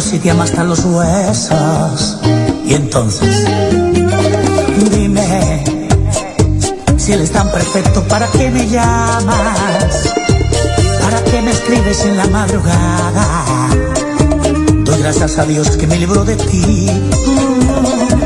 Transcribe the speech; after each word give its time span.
si 0.00 0.18
te 0.18 0.30
amas 0.30 0.50
hasta 0.50 0.64
los 0.64 0.84
huesos. 0.84 2.18
Y 2.64 2.74
entonces, 2.74 3.44
dime, 4.90 5.64
si 6.96 7.12
él 7.12 7.20
es 7.20 7.30
tan 7.30 7.50
perfecto, 7.50 8.02
¿para 8.08 8.26
qué 8.28 8.50
me 8.50 8.66
llamas? 8.68 10.14
¿Para 11.02 11.22
qué 11.24 11.42
me 11.42 11.50
escribes 11.50 12.04
en 12.04 12.16
la 12.16 12.26
madrugada? 12.28 13.68
Doy 14.84 14.98
gracias 15.02 15.38
a 15.38 15.44
Dios 15.44 15.76
que 15.76 15.86
me 15.86 15.98
libró 15.98 16.24
de 16.24 16.36
ti. 16.36 16.86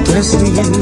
Tú 0.05 0.13
eres 0.13 0.41
bien, 0.41 0.73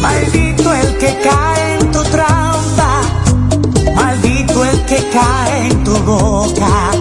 Maldito 0.00 0.72
el 0.72 0.96
que 0.96 1.18
cae 1.22 1.68
que 4.88 4.96
cae 5.12 5.66
en 5.66 5.84
tu 5.84 5.94
boca 5.98 6.97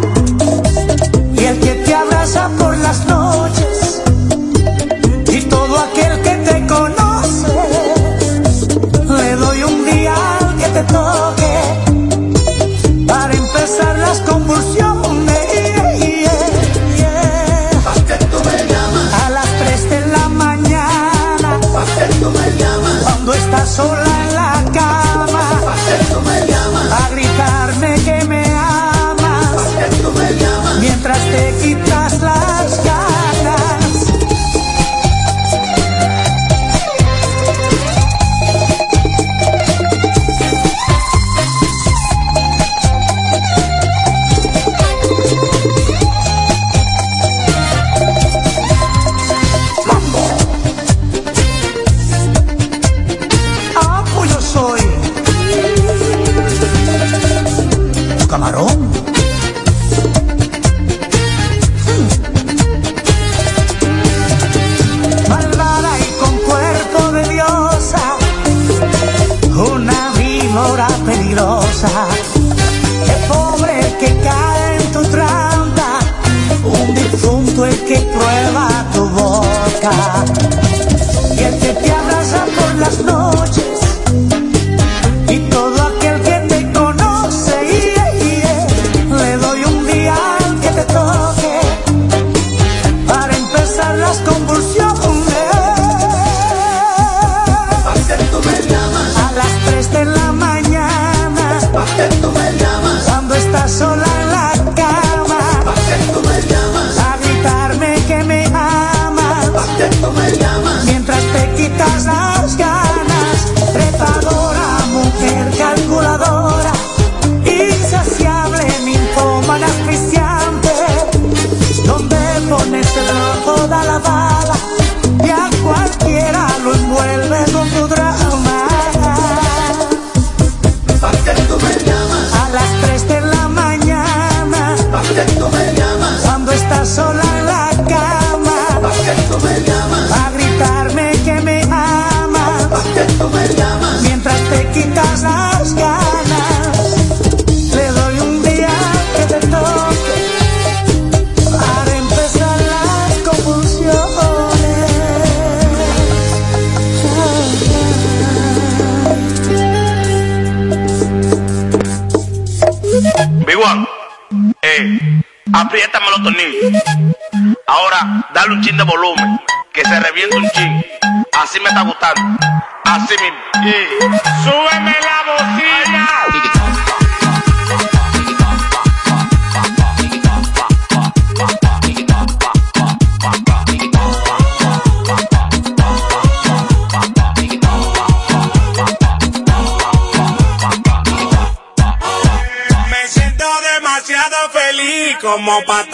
como 195.48 195.64
para 195.64 195.87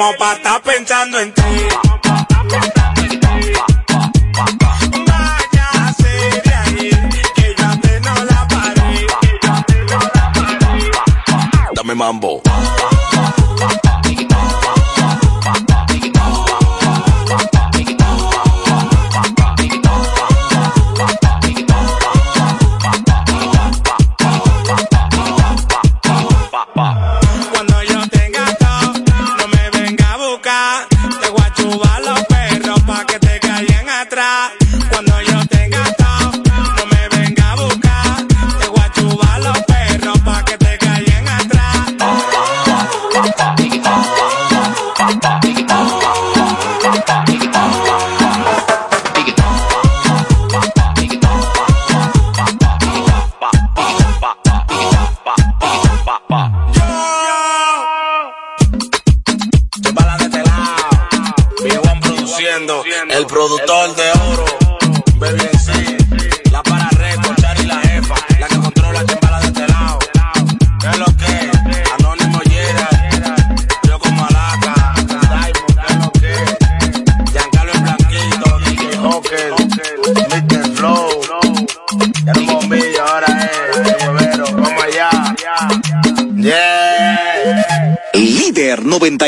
como 0.00 0.16
pata 0.16 0.59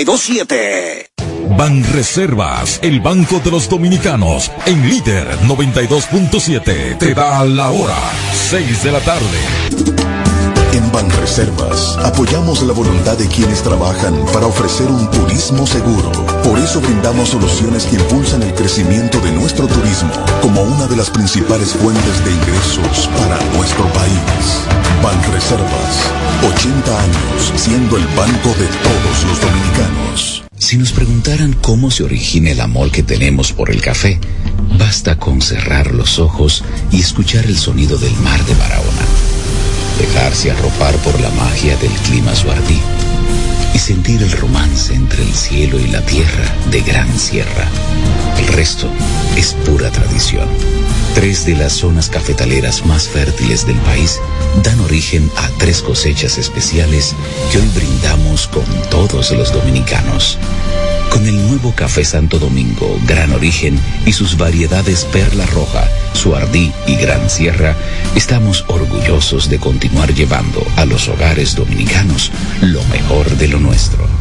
927. 0.04 1.12
Ban 1.56 1.84
Reservas, 1.92 2.80
el 2.82 3.00
banco 3.00 3.40
de 3.40 3.50
los 3.50 3.68
dominicanos, 3.68 4.50
en 4.66 4.88
líder 4.88 5.28
92.7, 5.40 6.98
te 6.98 7.14
da 7.14 7.44
la 7.44 7.70
hora, 7.70 7.98
6 8.50 8.84
de 8.84 8.92
la 8.92 9.00
tarde. 9.00 10.02
En 10.72 10.90
Banreservas 10.90 11.98
apoyamos 11.98 12.62
la 12.62 12.72
voluntad 12.72 13.18
de 13.18 13.28
quienes 13.28 13.62
trabajan 13.62 14.24
para 14.32 14.46
ofrecer 14.46 14.86
un 14.86 15.10
turismo 15.10 15.66
seguro. 15.66 16.10
Por 16.42 16.58
eso 16.58 16.80
brindamos 16.80 17.28
soluciones 17.28 17.84
que 17.84 17.96
impulsan 17.96 18.42
el 18.42 18.54
crecimiento 18.54 19.20
de 19.20 19.32
nuestro 19.32 19.66
turismo 19.66 20.10
como 20.40 20.62
una 20.62 20.86
de 20.86 20.96
las 20.96 21.10
principales 21.10 21.74
fuentes 21.74 22.24
de 22.24 22.32
ingresos 22.32 23.08
para 23.18 23.38
nuestro 23.54 23.84
país. 23.92 24.81
Banreservas, 25.02 26.12
80 26.44 27.02
años 27.02 27.52
siendo 27.56 27.96
el 27.96 28.06
banco 28.16 28.50
de 28.50 28.66
todos 28.66 29.24
los 29.26 29.40
dominicanos. 29.40 30.44
Si 30.56 30.76
nos 30.76 30.92
preguntaran 30.92 31.54
cómo 31.54 31.90
se 31.90 32.04
origina 32.04 32.52
el 32.52 32.60
amor 32.60 32.92
que 32.92 33.02
tenemos 33.02 33.52
por 33.52 33.70
el 33.70 33.80
café, 33.80 34.20
basta 34.78 35.18
con 35.18 35.42
cerrar 35.42 35.92
los 35.92 36.20
ojos 36.20 36.62
y 36.92 37.00
escuchar 37.00 37.46
el 37.46 37.58
sonido 37.58 37.98
del 37.98 38.14
mar 38.18 38.44
de 38.44 38.54
Barahona, 38.54 39.04
dejarse 39.98 40.52
arropar 40.52 40.94
por 40.98 41.20
la 41.20 41.30
magia 41.30 41.76
del 41.78 41.92
clima 41.92 42.34
suardí 42.36 42.80
y 43.74 43.78
sentir 43.78 44.22
el 44.22 44.30
romance 44.30 44.94
entre 44.94 45.24
el 45.24 45.34
cielo 45.34 45.80
y 45.80 45.88
la 45.88 46.02
tierra 46.02 46.44
de 46.70 46.80
Gran 46.82 47.18
Sierra. 47.18 47.66
El 48.38 48.46
resto 48.48 48.88
es 49.36 49.54
pura 49.66 49.90
tradición. 49.90 50.48
Tres 51.14 51.44
de 51.44 51.54
las 51.54 51.74
zonas 51.74 52.08
cafetaleras 52.08 52.86
más 52.86 53.08
fértiles 53.08 53.66
del 53.66 53.76
país 53.78 54.18
dan 54.62 54.80
origen 54.80 55.30
a 55.36 55.48
tres 55.58 55.82
cosechas 55.82 56.38
especiales 56.38 57.14
que 57.50 57.58
hoy 57.58 57.68
brindamos 57.74 58.48
con 58.48 58.64
todos 58.90 59.30
los 59.32 59.52
dominicanos. 59.52 60.38
Con 61.10 61.26
el 61.26 61.46
nuevo 61.48 61.74
café 61.74 62.04
Santo 62.04 62.38
Domingo, 62.38 62.98
Gran 63.06 63.32
Origen 63.32 63.78
y 64.06 64.12
sus 64.12 64.38
variedades 64.38 65.04
Perla 65.04 65.44
Roja, 65.44 65.86
Suardí 66.14 66.72
y 66.86 66.96
Gran 66.96 67.28
Sierra, 67.28 67.76
estamos 68.16 68.64
orgullosos 68.68 69.50
de 69.50 69.58
continuar 69.58 70.14
llevando 70.14 70.66
a 70.76 70.86
los 70.86 71.08
hogares 71.08 71.54
dominicanos 71.54 72.32
lo 72.62 72.82
mejor 72.84 73.28
de 73.36 73.48
lo 73.48 73.60
nuestro. 73.60 74.11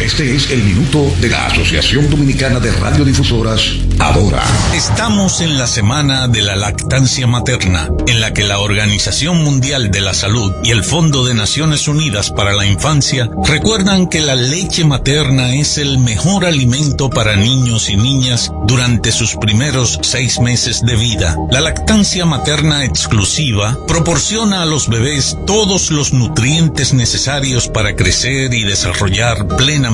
Este 0.00 0.32
es 0.32 0.52
el 0.52 0.62
minuto 0.62 1.12
de 1.20 1.28
la 1.28 1.46
Asociación 1.46 2.08
Dominicana 2.08 2.60
de 2.60 2.70
Radiodifusoras, 2.70 3.62
Adora. 3.98 4.44
Estamos 4.72 5.40
en 5.40 5.58
la 5.58 5.66
semana 5.66 6.28
de 6.28 6.40
la 6.40 6.54
lactancia 6.54 7.26
materna, 7.26 7.88
en 8.06 8.20
la 8.20 8.32
que 8.32 8.44
la 8.44 8.60
Organización 8.60 9.42
Mundial 9.42 9.90
de 9.90 10.00
la 10.00 10.14
Salud 10.14 10.54
y 10.62 10.70
el 10.70 10.84
Fondo 10.84 11.24
de 11.24 11.34
Naciones 11.34 11.88
Unidas 11.88 12.30
para 12.30 12.52
la 12.52 12.64
Infancia 12.64 13.28
recuerdan 13.44 14.08
que 14.08 14.20
la 14.20 14.36
leche 14.36 14.84
materna 14.84 15.56
es 15.56 15.78
el 15.78 15.98
mejor 15.98 16.44
alimento 16.44 17.10
para 17.10 17.34
niños 17.34 17.90
y 17.90 17.96
niñas 17.96 18.52
durante 18.68 19.10
sus 19.10 19.34
primeros 19.34 19.98
seis 20.02 20.38
meses 20.38 20.86
de 20.86 20.94
vida. 20.94 21.36
La 21.50 21.60
lactancia 21.60 22.24
materna 22.24 22.84
exclusiva 22.84 23.76
proporciona 23.88 24.62
a 24.62 24.66
los 24.66 24.88
bebés 24.88 25.36
todos 25.44 25.90
los 25.90 26.12
nutrientes 26.12 26.94
necesarios 26.94 27.66
para 27.66 27.96
crecer 27.96 28.54
y 28.54 28.62
desarrollar 28.62 29.48
plenamente 29.56 29.87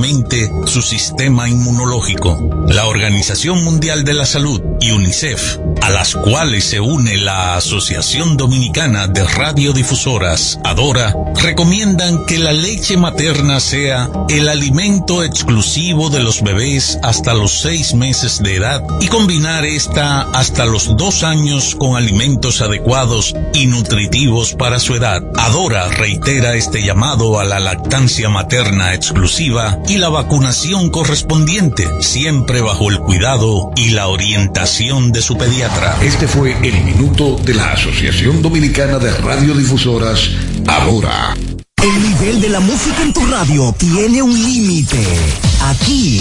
su 0.66 0.82
sistema 0.82 1.48
inmunológico. 1.48 2.66
La 2.68 2.86
Organización 2.86 3.62
Mundial 3.62 4.04
de 4.04 4.14
la 4.14 4.26
Salud 4.26 4.60
y 4.80 4.90
UNICEF, 4.90 5.58
a 5.84 5.90
las 5.90 6.14
cuales 6.14 6.64
se 6.64 6.80
une 6.80 7.18
la 7.18 7.56
Asociación 7.56 8.38
Dominicana 8.38 9.06
de 9.06 9.22
Radiodifusoras, 9.22 10.58
ADORA, 10.64 11.14
recomiendan 11.42 12.24
que 12.24 12.38
la 12.38 12.54
leche 12.54 12.96
materna 12.96 13.60
sea 13.60 14.08
el 14.30 14.48
alimento 14.48 15.22
exclusivo 15.22 16.08
de 16.08 16.20
los 16.20 16.40
bebés 16.40 16.98
hasta 17.02 17.34
los 17.34 17.60
seis 17.60 17.92
meses 17.92 18.42
de 18.42 18.56
edad 18.56 18.82
y 19.02 19.08
combinar 19.08 19.66
esta 19.66 20.22
hasta 20.22 20.64
los 20.64 20.96
dos 20.96 21.22
años 21.22 21.74
con 21.74 21.96
alimentos 21.96 22.62
adecuados 22.62 23.34
y 23.52 23.66
nutritivos 23.66 24.54
para 24.54 24.78
su 24.78 24.94
edad. 24.94 25.22
ADORA 25.36 25.88
reitera 25.88 26.54
este 26.54 26.82
llamado 26.82 27.38
a 27.38 27.44
la 27.44 27.60
lactancia 27.60 28.30
materna 28.30 28.94
exclusiva 28.94 29.78
y 29.86 29.98
la 29.98 30.08
vacunación 30.08 30.88
correspondiente, 30.88 31.86
siempre 32.00 32.62
bajo 32.62 32.88
el 32.88 33.00
cuidado 33.00 33.70
y 33.76 33.90
la 33.90 34.08
orientación 34.08 35.12
de 35.12 35.20
su 35.20 35.36
pediatra. 35.36 35.73
Este 36.02 36.28
fue 36.28 36.52
el 36.52 36.84
minuto 36.84 37.36
de 37.36 37.54
la 37.54 37.72
Asociación 37.72 38.42
Dominicana 38.42 38.98
de 38.98 39.10
Radiodifusoras, 39.10 40.30
ahora. 40.66 41.34
El 41.82 42.02
nivel 42.02 42.40
de 42.40 42.48
la 42.50 42.60
música 42.60 43.02
en 43.02 43.12
tu 43.12 43.24
radio 43.26 43.74
tiene 43.78 44.22
un 44.22 44.32
límite. 44.32 45.02
Aquí 45.62 46.20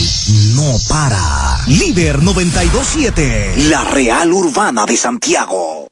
no 0.55 0.75
para. 0.89 1.59
Líder 1.67 2.23
927, 2.23 3.55
la 3.69 3.83
Real 3.83 4.31
Urbana 4.31 4.85
de 4.85 4.97
Santiago. 4.97 5.87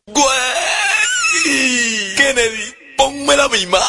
Kennedy, 2.15 2.74
ponme 2.98 3.36
la 3.36 3.48
misma. 3.50 3.80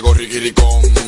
Riquiricón. 0.00 1.07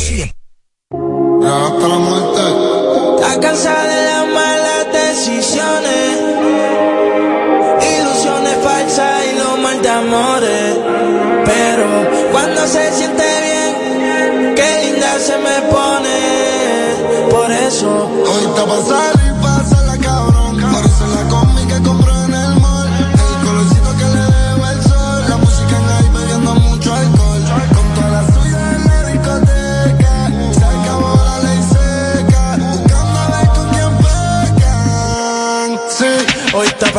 927. 0.00 0.34
Hasta 1.44 1.88
la 1.88 1.98
muerte. 1.98 2.42
Está 3.22 3.40
cansada 3.40 3.89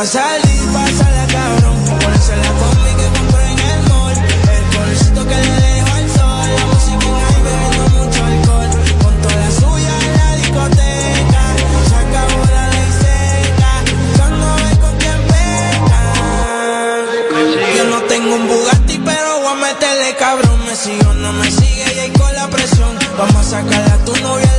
Pa' 0.01 0.07
salir, 0.07 0.65
pásala 0.73 1.25
cabrón. 1.27 1.77
Ponerse 2.01 2.35
la 2.35 2.51
combi 2.59 2.91
que 2.97 3.07
compró 3.19 3.41
en 3.53 3.59
el 3.69 3.81
mall. 3.87 4.17
El 4.55 4.63
colorcito 4.73 5.21
que 5.27 5.35
le 5.35 5.55
dejo 5.61 5.91
al 5.93 6.07
sol. 6.17 6.47
La 6.57 6.65
música 6.73 7.05
en 7.05 7.17
high 7.21 7.41
bebiendo 7.45 7.83
mucho 7.93 8.19
alcohol. 8.25 8.69
Con 9.03 9.13
toda 9.21 9.35
la 9.35 9.51
suya 9.61 9.93
en 10.07 10.13
la 10.17 10.29
discoteca. 10.37 11.43
Se 11.87 11.95
acabó 12.01 12.39
la 12.49 12.65
ley 12.73 12.89
seca. 13.03 13.71
Cuando 14.17 14.45
ve 14.55 14.71
con 14.81 14.93
quien 14.97 15.19
peca. 15.29 16.01
Yo 17.77 17.83
no 17.93 17.99
tengo 18.09 18.31
un 18.37 18.47
Bugatti, 18.47 18.97
pero 19.05 19.29
voy 19.41 19.53
a 19.53 19.55
meterle 19.67 20.15
cabrón. 20.15 20.65
Me 20.65 20.75
sigue 20.75 21.05
o 21.05 21.13
no 21.13 21.31
me 21.33 21.51
sigue 21.51 21.85
y 21.95 21.99
ahí 21.99 22.11
con 22.13 22.33
la 22.33 22.47
presión. 22.47 22.97
Vamos 23.19 23.35
a 23.35 23.43
sacar 23.51 23.83
a 23.91 23.97
tu 24.03 24.15
novia 24.17 24.51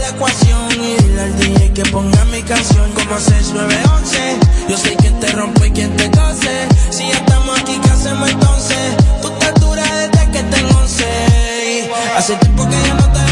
que 1.75 1.83
ponga 1.85 2.25
mi 2.27 2.43
canción 2.43 2.91
como 2.93 3.19
6911. 3.19 4.39
Yo 4.69 4.77
soy 4.77 4.97
quien 4.97 5.19
te 5.21 5.29
rompo 5.29 5.65
y 5.65 5.71
quien 5.71 5.97
te 5.97 6.11
cose. 6.11 6.69
Si 6.91 7.11
estamos 7.11 7.59
aquí, 7.59 7.79
¿qué 7.83 7.91
hacemos 7.91 8.29
entonces? 8.29 8.97
Tú 9.23 9.29
estás 9.29 9.55
dura 9.61 9.83
desde 9.83 10.31
que 10.31 10.43
tengo 10.43 10.79
11. 10.79 11.91
Hace 12.17 12.37
tiempo 12.37 12.69
que 12.69 12.77
yo 12.89 12.95
no 12.95 13.13
te 13.13 13.32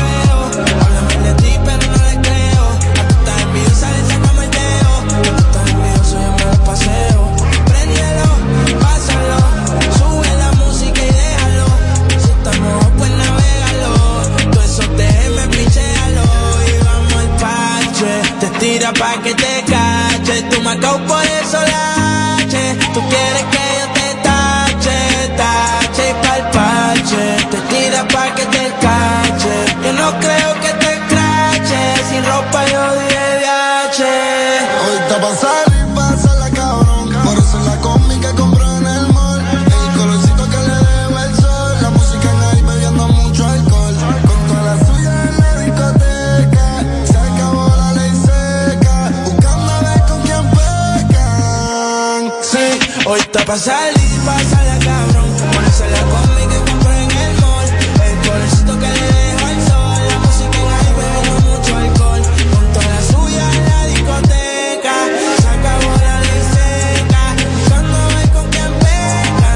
Está 53.33 53.45
pa' 53.45 53.57
salir, 53.57 54.21
pásala 54.27 54.77
cabrón. 54.81 55.31
Ponerse 55.55 55.87
la 55.89 56.03
combi 56.11 56.45
que 56.51 56.59
compré 56.69 56.97
en 57.05 57.11
el 57.13 57.41
mall. 57.41 57.69
El 58.03 58.17
colorcito 58.27 58.73
que 58.81 58.89
le 58.89 59.07
dejo 59.07 59.45
al 59.47 59.59
sol. 59.71 60.01
La 60.09 60.19
música 60.19 60.59
en 60.59 60.67
ahí 60.75 60.91
bebiendo 60.99 61.39
mucho 61.49 61.71
alcohol. 61.77 62.23
Con 62.53 62.65
toda 62.73 62.89
la 62.91 63.01
suya 63.13 63.45
en 63.55 63.63
la 63.71 63.81
discoteca. 63.87 64.95
Se 65.43 65.49
acabó 65.49 65.91
la 66.03 66.17
ley 66.27 66.43
seca. 66.57 67.23
Cuando 67.69 67.99
hay 68.19 68.29
con 68.35 68.47
quien 68.51 68.71
peca. 68.83 69.55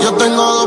Yo 0.00 0.10
tengo 0.14 0.42
dos. 0.42 0.61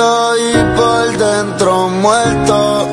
Viviendo 0.00 0.36
y 0.38 0.76
por 0.76 1.18
dentro 1.18 1.88
muerto, 1.88 2.88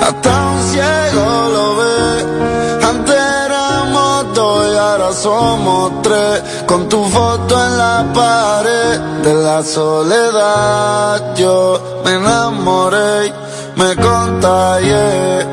hasta 0.00 0.46
un 0.46 0.62
ciego 0.70 1.48
lo 1.52 1.76
ve. 1.76 2.86
Antes 2.88 3.16
éramos 3.46 4.34
dos 4.34 4.66
y 4.72 4.76
ahora 4.76 5.12
somos 5.12 6.02
tres, 6.02 6.42
con 6.66 6.88
tu 6.88 7.04
foto 7.06 7.66
en 7.66 7.78
la 7.78 8.04
pared 8.14 8.98
de 9.24 9.34
la 9.34 9.62
soledad. 9.62 11.34
Yo 11.36 12.02
me 12.04 12.14
enamoré, 12.14 13.26
y 13.26 13.32
me 13.76 13.96
contagié. 13.96 15.46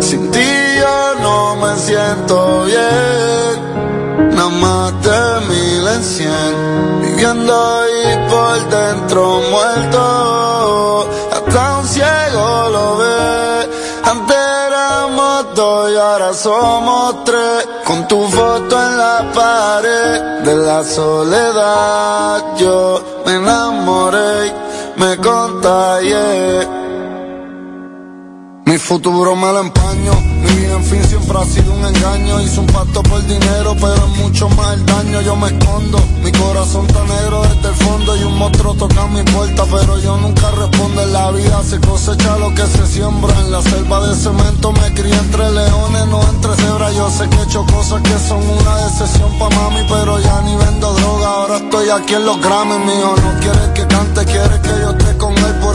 Sin 0.00 0.30
ti 0.30 0.50
yo 0.80 1.20
no 1.22 1.56
me 1.56 1.76
siento 1.76 2.64
bien, 2.64 4.30
nada 4.34 4.48
más 4.48 4.92
de 5.02 5.46
mil 5.48 5.88
en 5.88 6.02
cien, 6.02 7.00
viviendo 7.02 7.87
y 8.12 8.30
por 8.30 8.68
dentro 8.68 9.40
muerto, 9.50 11.08
hasta 11.32 11.78
un 11.78 11.86
ciego 11.86 12.68
lo 12.70 12.96
ve. 12.98 13.68
Antes 14.04 14.36
éramos 14.36 15.54
dos 15.54 15.90
y 15.90 15.96
ahora 15.96 16.32
somos 16.32 17.24
tres, 17.24 17.68
con 17.84 18.08
tu 18.08 18.26
foto 18.28 18.82
en 18.86 18.98
la 18.98 19.32
pared 19.34 20.20
de 20.44 20.54
la 20.56 20.82
soledad. 20.84 22.56
Yo 22.56 23.22
me 23.26 23.34
enamoré, 23.34 24.52
me 24.96 25.16
contagié. 25.18 26.77
Mi 28.68 28.76
futuro 28.76 29.34
me 29.34 29.50
lo 29.50 29.60
empaño, 29.60 30.12
mi 30.42 30.50
vida 30.60 30.74
en 30.74 30.84
fin 30.84 31.02
siempre 31.02 31.38
ha 31.38 31.44
sido 31.46 31.72
un 31.72 31.86
engaño. 31.86 32.38
Hice 32.42 32.60
un 32.60 32.66
pacto 32.66 33.02
por 33.02 33.26
dinero, 33.26 33.74
pero 33.80 33.94
es 33.94 34.18
mucho 34.18 34.46
más 34.50 34.74
el 34.74 34.84
daño. 34.84 35.22
Yo 35.22 35.36
me 35.36 35.46
escondo, 35.46 35.98
mi 36.22 36.30
corazón 36.32 36.84
está 36.86 37.02
negro 37.04 37.40
desde 37.44 37.66
el 37.66 37.74
fondo 37.76 38.14
y 38.14 38.24
un 38.24 38.36
monstruo 38.36 38.74
toca 38.74 39.06
mi 39.06 39.22
puerta, 39.22 39.64
pero 39.70 39.98
yo 40.00 40.18
nunca 40.18 40.50
respondo. 40.50 41.02
En 41.02 41.12
la 41.14 41.30
vida 41.30 41.62
se 41.62 41.80
cosecha 41.80 42.36
lo 42.36 42.54
que 42.54 42.66
se 42.66 42.86
siembra. 42.88 43.34
En 43.40 43.52
la 43.52 43.62
selva 43.62 44.06
de 44.06 44.14
cemento 44.14 44.70
me 44.72 44.92
crié 44.92 45.16
entre 45.16 45.50
leones, 45.50 46.06
no 46.08 46.20
entre 46.28 46.54
cebras. 46.56 46.94
Yo 46.94 47.08
sé 47.08 47.26
que 47.30 47.36
he 47.36 47.42
hecho 47.44 47.64
cosas 47.72 48.02
que 48.02 48.18
son 48.28 48.42
una 48.46 48.76
decepción 48.84 49.38
pa' 49.38 49.48
mami, 49.48 49.80
pero 49.88 50.20
ya 50.20 50.42
ni 50.42 50.54
vendo 50.56 50.92
droga. 50.92 51.26
Ahora 51.26 51.56
estoy 51.56 51.88
aquí 51.88 52.12
en 52.12 52.26
los 52.26 52.38
Grammys, 52.42 52.84
mío. 52.84 53.14
No 53.16 53.40
quieres 53.40 53.68
que 53.74 53.86
cante, 53.86 54.26
quieres 54.26 54.58
que 54.60 54.68
yo. 54.68 55.07
Por 55.07 55.07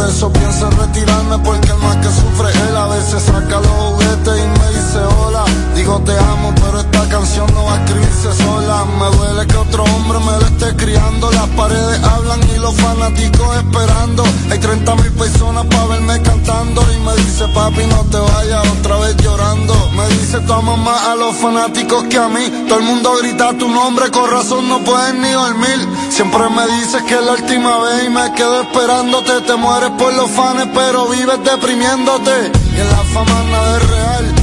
eso 0.07 0.31
pienso 0.31 0.69
en 0.69 0.77
retirarme, 0.77 1.37
porque 1.39 1.69
el 1.69 1.77
más 1.77 1.97
que 1.97 2.09
sufre 2.11 2.49
él. 2.69 2.75
A 2.75 2.87
veces 2.87 3.23
saca 3.23 3.59
los 3.59 3.67
juguetes 3.67 4.39
y 4.39 4.59
me 4.59 4.67
dice 4.69 4.99
hola. 4.99 5.45
Digo 5.75 5.99
te 6.01 6.17
amo, 6.17 6.53
pero 6.55 6.79
esta 6.79 6.92
canción 7.23 7.47
no 7.53 7.63
va 7.63 7.75
a 7.75 7.85
escribirse 7.85 8.43
sola. 8.43 8.83
Me 8.99 9.17
duele 9.17 9.47
que 9.47 9.55
otro 9.55 9.83
hombre 9.83 10.19
me 10.19 10.31
lo 10.39 10.45
esté 10.45 10.75
criando. 10.75 11.31
Las 11.31 11.47
paredes 11.49 12.03
hablan 12.03 12.39
y 12.53 12.59
los 12.59 12.75
fanáticos 12.75 13.55
esperando. 13.55 14.23
Hay 14.51 14.59
30 14.59 14.95
mil 14.95 15.11
personas 15.13 15.65
para 15.67 15.85
verme 15.85 16.21
cantando. 16.21 16.81
Y 16.93 16.99
me 16.99 17.15
dice 17.15 17.47
papi, 17.47 17.85
no 17.87 18.03
te 18.11 18.17
vayas 18.17 18.67
otra 18.77 18.97
vez 18.97 19.15
llorando. 19.17 19.73
Me 19.95 20.05
dice 20.09 20.39
tu 20.41 20.53
mamá 20.61 21.11
a 21.11 21.15
los 21.15 21.35
fanáticos 21.37 22.03
que 22.09 22.17
a 22.17 22.27
mí. 22.27 22.45
Todo 22.67 22.79
el 22.79 22.85
mundo 22.85 23.15
grita 23.21 23.57
tu 23.57 23.69
nombre, 23.69 24.11
con 24.11 24.29
razón 24.29 24.67
no 24.67 24.79
puedes 24.79 25.15
ni 25.15 25.31
dormir. 25.31 25.79
Siempre 26.09 26.49
me 26.49 26.67
dices 26.75 27.03
que 27.03 27.15
es 27.15 27.23
la 27.23 27.31
última 27.31 27.79
vez 27.79 28.05
y 28.05 28.09
me 28.09 28.33
quedo 28.33 28.63
esperándote. 28.63 29.41
Te 29.47 29.55
mueres 29.55 29.91
por 29.91 30.13
los 30.13 30.29
fans, 30.31 30.67
pero 30.73 31.07
vives 31.07 31.39
deprimiéndote. 31.41 32.51
Y 32.75 32.79
en 32.81 32.89
la 32.89 33.03
fama 33.13 33.43
nada 33.49 33.77
es 33.77 33.87
real. 33.87 34.42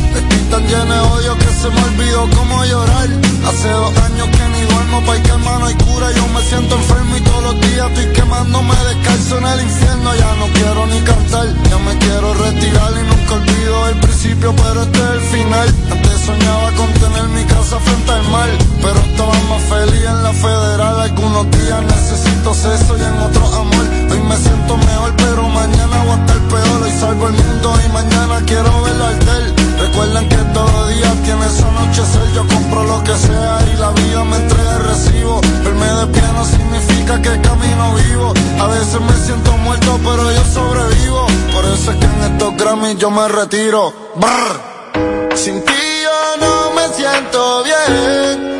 Tan 0.51 0.67
lleno 0.67 0.93
de 0.93 1.01
odio 1.01 1.39
que 1.39 1.47
se 1.47 1.69
me 1.71 1.81
olvidó 1.81 2.29
cómo 2.37 2.65
llorar. 2.65 3.09
Hace 3.47 3.69
dos 3.71 3.97
años 3.99 4.29
que 4.35 4.49
ni 4.49 4.63
duermo, 4.63 5.01
pa' 5.07 5.23
que 5.23 5.31
hermano 5.31 5.67
hay 5.67 5.75
cura. 5.75 6.11
Yo 6.11 6.27
me 6.35 6.43
siento 6.43 6.75
enfermo 6.75 7.17
y 7.17 7.21
todos 7.21 7.43
los 7.45 7.61
días 7.61 7.87
estoy 7.91 8.13
quemándome 8.13 8.75
descalzo 8.89 9.39
en 9.39 9.47
el 9.47 9.61
infierno. 9.63 10.15
Ya 10.17 10.35
no 10.41 10.47
quiero 10.53 10.87
ni 10.87 11.01
cantar, 11.03 11.47
ya 11.71 11.79
me 11.79 11.97
quiero 11.99 12.35
retirar 12.35 12.93
y 12.99 13.03
nunca 13.11 13.35
olvido 13.35 13.89
el 13.91 13.97
principio, 14.01 14.55
pero 14.57 14.83
este 14.83 14.99
es 14.99 15.11
el 15.11 15.21
final. 15.21 15.69
Antes 15.93 16.21
soñaba 16.27 16.73
con 16.73 16.93
tener 16.95 17.29
mi 17.29 17.45
casa 17.45 17.79
frente 17.79 18.11
al 18.11 18.29
mar, 18.31 18.51
pero 18.83 18.99
estaba 18.99 19.35
más 19.51 19.63
feliz 19.71 20.05
en 20.05 20.23
la 20.25 20.33
federal. 20.33 21.01
Algunos 21.01 21.51
días 21.53 21.81
necesito 21.95 22.55
sexo 22.55 22.99
y 22.99 23.03
en 23.03 23.19
otros 23.23 23.55
amor. 23.55 23.87
Hoy 24.11 24.19
me 24.19 24.37
siento 24.37 24.77
mejor, 24.77 25.15
pero 25.17 25.49
mañana 25.49 25.97
voy 26.03 26.19
a 26.19 26.21
estar 26.27 26.41
peor. 26.51 26.83
Hoy 26.83 26.93
salvo 26.99 27.29
el 27.29 27.35
mundo 27.35 27.73
y 27.87 27.93
mañana 27.93 28.43
quiero 28.47 28.83
verlo 28.83 29.07
arder. 29.07 29.70
Recuerdan 29.81 30.29
que 30.29 30.37
todo 30.37 30.89
día 30.89 31.13
tiene 31.25 31.49
su 31.49 31.65
anochecer. 31.67 32.33
Yo 32.35 32.47
compro 32.47 32.85
lo 32.85 33.03
que 33.03 33.15
sea 33.17 33.59
y 33.73 33.77
la 33.79 33.91
vida 33.91 34.25
me 34.25 34.37
entrega 34.37 34.77
el 34.77 34.85
recibo. 34.85 35.41
Verme 35.65 35.87
de 35.87 36.07
pie 36.09 36.23
significa 36.45 37.21
que 37.23 37.41
camino 37.41 37.95
vivo. 37.95 38.35
A 38.61 38.67
veces 38.69 39.01
me 39.01 39.15
siento 39.25 39.53
muerto, 39.59 39.99
pero 40.03 40.31
yo 40.31 40.45
sobrevivo. 40.45 41.27
Por 41.53 41.65
eso 41.65 41.91
es 41.93 41.97
que 41.97 42.07
en 42.07 42.33
estos 42.33 42.57
Grammys 42.57 42.99
yo 42.99 43.11
me 43.11 43.29
retiro. 43.29 43.93
Brr. 44.17 45.37
Sin 45.37 45.65
ti 45.65 45.73
yo 46.03 46.37
no 46.41 46.73
me 46.77 46.89
siento 46.95 47.65
bien. 47.65 48.59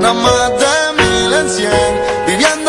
Nada 0.00 0.14
más 0.14 0.50
de 0.62 1.02
mil 1.02 1.32
en 1.32 1.50
cien. 1.50 1.92
Viviendo 2.26 2.61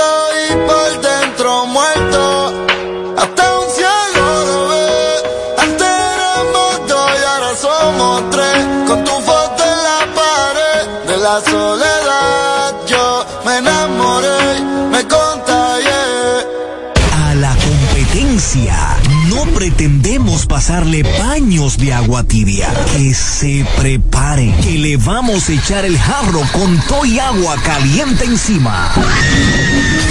A 17.26 17.34
la 17.34 17.56
competencia 17.56 18.98
no 19.30 19.44
pretendemos 19.46 20.46
pasarle 20.46 21.04
paños 21.04 21.80
de 21.80 21.92
agua 21.92 22.24
tibia. 22.24 22.72
Que 22.92 23.16
se 23.16 23.66
prepare. 23.78 24.54
que 24.62 24.78
le 24.78 24.98
vamos 24.98 25.50
a 25.50 25.54
echar 25.54 25.86
el 25.86 25.98
jarro 25.98 26.42
con 26.52 26.80
to 26.82 27.04
y 27.04 27.18
agua 27.18 27.56
caliente 27.64 28.26
encima. 28.26 28.92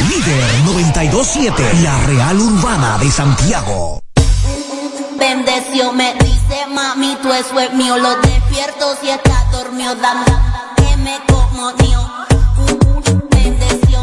Líder 0.09 0.45
92.7, 0.65 1.83
la 1.83 1.99
Real 2.01 2.41
Urbana 2.41 2.99
de 2.99 3.13
Santiago. 3.13 4.03
Bendeció, 5.17 5.93
me 5.93 6.15
dice 6.15 6.67
mami, 6.69 7.17
tu 7.23 7.33
eso 7.33 7.61
es 7.61 7.73
mío, 7.75 7.97
lo 7.97 8.17
despierto 8.17 8.97
si 9.01 9.09
está 9.09 9.47
dormido, 9.53 9.95
dam, 9.95 10.25
dam 10.25 10.62
como 11.63 11.73
Dios. 11.75 12.05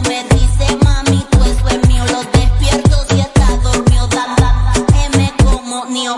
Me 0.07 0.23
dice 0.35 0.77
mami, 0.81 1.25
tu 1.29 1.43
eso 1.43 1.67
mío. 1.89 2.05
Los 2.05 2.31
despierto 2.31 3.05
si 3.09 3.19
está 3.19 3.57
dormido. 3.57 4.07
Dan, 4.07 4.35
dan, 4.37 5.13
M 5.13 5.33
como 5.43 5.85
Dios. 5.87 6.17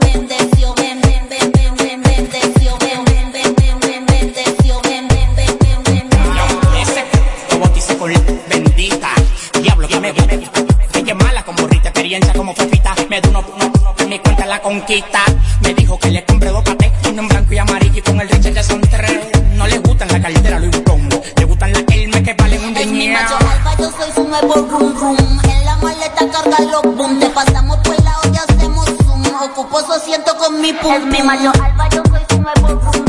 Bendeció, 0.00 0.74
bendeció, 0.74 1.74
bendeció, 1.76 2.76
bendita. 8.48 9.10
Diablo, 9.62 9.86
que 9.86 10.00
me, 10.00 11.14
mala 11.14 11.44
como 11.44 11.68
Rita, 11.68 11.90
experiencia 11.90 12.32
como 12.32 12.54
Me 13.08 13.20
da 13.20 13.28
uno, 13.28 13.44
mi. 14.84 15.37
con 30.38 30.60
mi 30.60 30.72
punto. 30.72 30.96
Es 30.96 31.04
mi 31.06 31.22
mayor 31.22 31.54
Alba, 31.60 31.88
yo 31.90 32.02
soy 32.08 32.20
su 32.30 33.07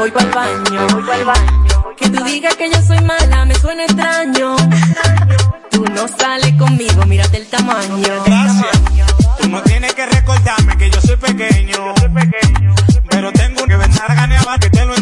voy 0.00 0.10
pa'l 0.10 0.30
baño. 0.30 0.86
Que 1.96 2.08
tú 2.08 2.24
digas 2.24 2.56
que 2.56 2.70
yo 2.70 2.80
soy 2.82 3.00
mala 3.02 3.44
me 3.44 3.54
suena 3.54 3.84
extraño. 3.84 4.56
Tú 5.70 5.84
no 5.84 6.08
sales 6.08 6.54
conmigo, 6.54 7.04
mírate 7.04 7.36
el 7.36 7.46
tamaño. 7.46 8.22
Gracias. 8.24 8.80
Tú 9.38 9.48
no 9.48 9.62
tienes 9.62 9.94
que 9.94 10.06
recordarme 10.06 10.76
que 10.78 10.90
yo 10.90 11.00
soy 11.02 11.16
pequeño. 11.16 11.94
Pero 13.10 13.32
tengo 13.32 13.66
que 13.66 13.76
ganar 13.76 14.14
ganar 14.14 14.60
que 14.60 14.70
te 14.70 14.84
lo 14.86 14.94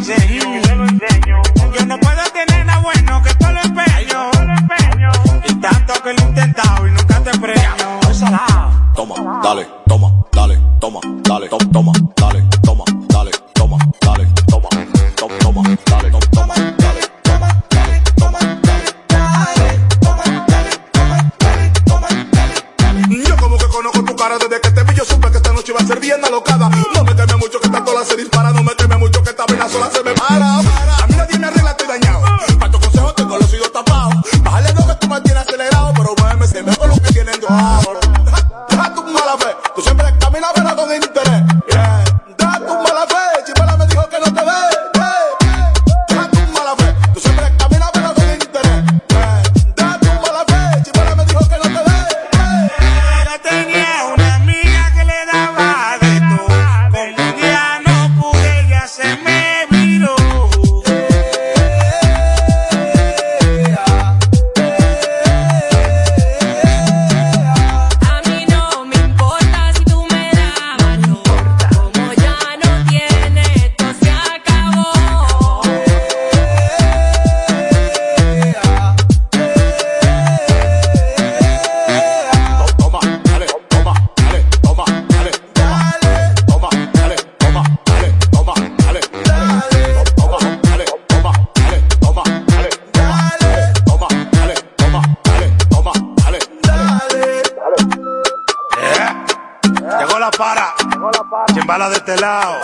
este 101.86 102.16
lado. 102.16 102.56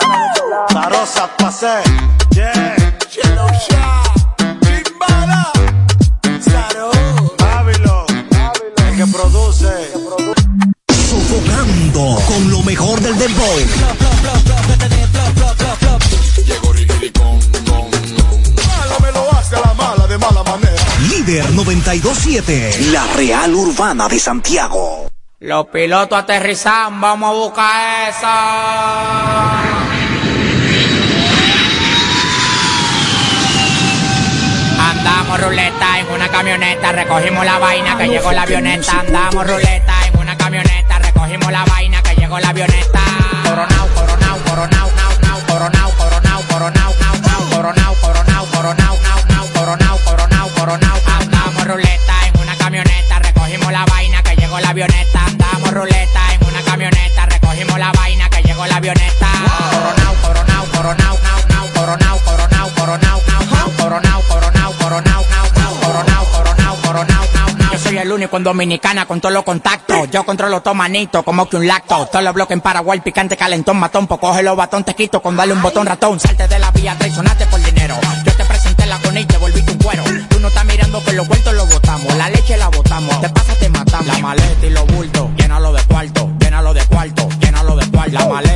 Zarosa 0.73 1.29
pasé. 1.37 1.81
Yeah. 2.31 2.75
Yellow 3.15 3.47
Shot. 3.47 4.61
Chimbala. 4.61 5.51
Saro. 6.41 6.91
Babylon. 7.37 8.05
El 8.89 8.97
que 8.97 9.07
produce. 9.07 9.91
Sofocando 11.09 12.21
con 12.27 12.51
lo 12.51 12.61
mejor 12.63 12.99
del 12.99 13.17
dembow. 13.17 13.57
Llegó 16.45 16.73
Ricky 16.73 17.09
con, 17.11 17.39
con, 17.63 17.89
Mala 18.67 18.99
me 19.01 19.11
lo 19.13 19.31
hace 19.33 19.55
a 19.55 19.61
la 19.61 19.73
mala 19.73 20.07
de 20.07 20.17
mala 20.17 20.43
manera. 20.43 20.83
Líder 21.09 21.51
927. 21.53 22.91
La 22.91 23.07
Real 23.15 23.55
Urbana 23.55 24.09
de 24.09 24.19
Santiago. 24.19 25.04
Los 25.45 25.67
pilotos 25.67 26.17
aterrizan, 26.17 26.99
vamos 26.99 27.29
a 27.29 27.33
buscar 27.33 28.09
esa. 28.09 29.61
Andamos 34.89 35.41
ruleta 35.41 35.99
en 35.99 36.07
una 36.11 36.27
camioneta, 36.29 36.91
recogimos 36.93 37.45
la 37.45 37.59
vaina 37.59 37.95
que 37.95 38.07
llegó 38.07 38.31
la 38.31 38.41
avioneta. 38.41 39.01
Andamos 39.01 39.45
ruleta 39.45 39.93
en 40.07 40.17
una 40.19 40.35
camioneta, 40.35 40.97
recogimos 40.97 41.51
la 41.51 41.63
vaina 41.65 42.01
que 42.01 42.15
llegó 42.15 42.39
la 42.39 42.49
avioneta. 42.49 43.01
Coronao, 43.43 43.87
coronao, 43.93 44.37
coronao, 44.49 44.89
nao, 44.95 45.11
nao, 45.21 45.39
coronao, 45.47 45.91
coronao, 45.91 46.41
coronao, 46.49 46.93
nao, 46.99 47.17
nao, 47.21 47.49
coronao, 47.51 47.95
coronao, 48.01 48.45
coronao, 48.47 48.94
llegó 58.65 58.71
la 58.71 58.77
avioneta. 58.77 59.27
Coronao, 59.71 60.15
coronao, 60.21 60.65
coronao, 60.71 61.17
nao, 61.23 61.39
nao, 61.49 61.67
coronao, 61.73 62.19
coronao, 62.19 62.69
coronao, 62.75 63.21
nao, 63.27 63.45
nao, 63.51 63.71
coronao, 63.77 64.21
coronao, 64.27 64.73
coronao, 64.73 65.25
nao, 65.29 65.45
nao, 65.55 65.73
coronao, 65.81 66.25
coronao, 66.31 66.75
coronao, 66.81 67.25
nao, 67.33 67.57
nao. 67.57 67.71
Yo 67.73 67.79
soy 67.79 67.97
el 67.97 68.11
único 68.11 68.37
en 68.37 68.43
Dominicana 68.43 69.05
con 69.05 69.21
todos 69.21 69.33
los 69.33 69.43
contactos. 69.43 70.09
Yo 70.11 70.23
controlo 70.25 70.61
todo 70.61 70.73
manito, 70.73 71.23
como 71.23 71.47
que 71.47 71.57
un 71.57 71.67
lacto. 71.67 72.05
Todos 72.07 72.23
los 72.23 72.33
bloques 72.33 72.53
en 72.53 72.61
Paraguay, 72.61 72.99
picante, 73.01 73.37
calentón, 73.37 73.77
matón. 73.77 74.07
Pues 74.07 74.19
coge 74.19 74.43
los 74.43 74.55
batón, 74.55 74.83
te 74.83 74.95
quito 74.95 75.21
con 75.21 75.35
darle 75.35 75.53
un 75.53 75.61
botón 75.61 75.85
ratón. 75.85 76.19
Salte 76.19 76.47
de 76.47 76.59
la 76.59 76.71
vía, 76.71 76.95
traicionaste 76.97 77.45
por 77.47 77.61
dinero. 77.63 77.95
Yo 78.25 78.33
te 78.33 78.45
presenté 78.45 78.85
la 78.85 78.99
con 78.99 79.17
y 79.17 79.25
te 79.25 79.37
volviste 79.37 79.71
un 79.71 79.77
cuero. 79.79 80.03
Tú 80.29 80.39
no 80.39 80.47
estás 80.47 80.65
mirando 80.65 81.03
que 81.03 81.13
los 81.13 81.27
vueltos 81.27 81.53
los 81.53 81.69
botamos. 81.69 82.15
La 82.15 82.29
leche 82.29 82.57
la 82.57 82.69
botamos. 82.69 83.21
Te 83.21 83.29
pasa, 83.29 83.55
te 83.55 83.69
matamos. 83.69 84.07
La 84.07 84.17
maleta 84.19 84.65
y 84.65 84.69
los 84.69 84.85
bultos, 84.87 85.29
llénalo 85.37 85.73
de 85.73 85.83
cuarto, 85.83 86.29
llénalo 86.39 86.73
de 86.73 86.85
cuarto, 86.85 87.29
llénalo 87.39 87.75
de 87.75 87.91
cuarto. 87.91 88.13
La 88.13 88.25
maleta 88.27 88.54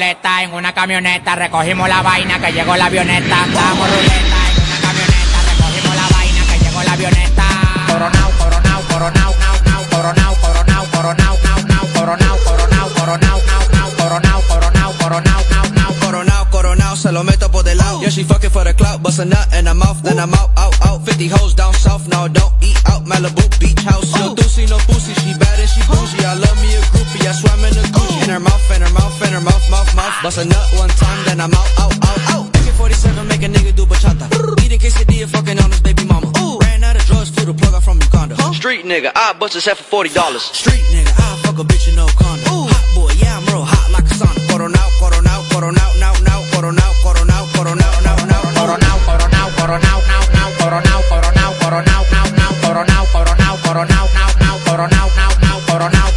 ruleta 0.00 0.42
en 0.42 0.54
una 0.54 0.72
camioneta, 0.72 1.36
recogimos 1.36 1.86
la 1.86 2.00
vaina 2.00 2.38
que 2.40 2.52
llegó 2.52 2.74
la 2.74 2.86
avioneta. 2.86 3.42
Andamos 3.42 3.86
ruleta 3.90 4.38
en 4.48 4.62
una 4.64 4.80
camioneta, 4.80 5.42
recogimos 5.52 5.94
la 5.94 6.16
vaina 6.16 6.42
que 6.46 6.58
llegó 6.64 6.82
la 6.82 6.92
avioneta. 6.92 7.44
Coronao, 7.86 8.30
coronao, 8.38 8.82
coronao, 8.88 9.34
nao, 9.38 9.60
nao, 9.66 9.84
coronao, 9.90 10.34
coronao, 10.40 10.86
coronao, 10.90 11.38
nao, 11.44 11.62
nao, 11.68 11.86
coronao, 11.92 12.38
coronao, 12.38 12.88
coronao, 12.94 13.42
nao, 13.44 13.68
nao, 13.74 13.90
coronao, 13.98 14.42
coronao, 14.48 14.92
coronao, 14.98 15.44
nao, 15.50 15.68
nao. 15.74 15.94
Coronao, 16.00 16.50
coronao, 16.50 16.96
se 16.96 17.12
lo 17.12 17.22
meto 17.22 17.50
por 17.50 17.64
del 17.64 17.76
lado. 17.76 18.00
Yeah, 18.00 18.08
she 18.08 18.24
fucking 18.24 18.48
for 18.48 18.64
the 18.64 18.72
clout, 18.72 19.02
bust 19.02 19.18
a 19.18 19.26
nut 19.26 19.52
in 19.52 19.66
her 19.66 19.74
mouth, 19.74 20.02
then 20.02 20.18
I'm 20.18 20.32
out, 20.32 20.48
out, 20.56 20.80
out. 20.86 21.04
50 21.04 21.28
hoes 21.28 21.52
down 21.52 21.74
south, 21.74 22.08
no, 22.08 22.26
don't 22.26 22.54
eat 22.62 22.80
out. 22.86 23.04
Malibu 23.04 23.44
beach 23.60 23.82
house. 23.82 24.10
No 24.16 24.34
doozy, 24.34 24.66
no 24.66 24.78
pussy, 24.78 25.12
Bust 30.22 30.36
a 30.36 30.44
nut 30.44 30.68
one 30.76 30.90
time, 30.90 31.24
then 31.24 31.40
I'm 31.40 31.54
out, 31.54 31.70
out, 31.80 31.96
out, 32.04 32.20
out. 32.30 32.46
AK-47 32.48 33.26
make 33.26 33.42
a 33.42 33.48
nigga 33.48 33.74
do 33.74 33.86
bachata. 33.86 34.28
Eating 34.62 34.78
quesadilla, 34.78 35.26
fucking 35.26 35.58
on 35.58 35.70
his 35.70 35.80
baby 35.80 36.04
mama. 36.04 36.28
Ooh, 36.38 36.58
ran 36.60 36.84
out 36.84 36.96
of 36.96 37.04
drugs 37.06 37.30
to 37.30 37.46
the 37.46 37.54
plug 37.54 37.72
out 37.72 37.82
from 37.82 37.98
Uganda. 38.02 38.36
Street 38.52 38.84
nigga, 38.84 39.12
I 39.16 39.32
bust 39.32 39.54
his 39.54 39.64
head 39.64 39.78
for 39.78 40.04
$40. 40.04 40.38
Street 40.38 40.84
nigga, 40.92 41.08
I 41.16 41.40
fuck 41.42 41.58
a 41.58 41.64
bitch 41.64 41.88
in 41.88 41.96
no 41.96 42.06
condo. 42.20 42.52
Ooh, 42.52 42.68
hot 42.68 42.84
boy, 42.94 43.12
yeah, 43.16 43.38
I'm 43.38 43.46
real 43.46 43.64
hot 43.64 43.90
like 43.92 44.04
a 44.04 44.14
sauna. 44.14 44.40
Coronao, 44.44 44.88
coronao, 45.00 45.40
coronao, 45.48 45.90
now, 45.98 46.12
now, 46.28 46.44
coronao, 46.52 46.92
coronao, 47.00 47.44
coronao, 47.56 48.04
now, 48.04 48.16
now, 48.28 48.40
Coronao, 48.60 48.98
coronao, 49.08 49.48
coronao, 49.56 50.00
nao, 50.04 50.20
nao, 50.36 50.50
coronao, 50.60 51.00
coronao, 51.08 51.52
coronao, 51.56 52.04
nao, 52.12 52.28
nao, 52.36 52.52
coronao, 52.62 53.06
coronao, 53.08 53.56
coronao, 53.64 54.04
nao, 54.12 54.36
nao, 54.36 54.56
coronao, 54.68 55.16
nao, 55.16 55.32
nao, 55.40 55.60
coronao, 55.64 55.88
nao, 55.88 55.88
nao, 55.88 56.09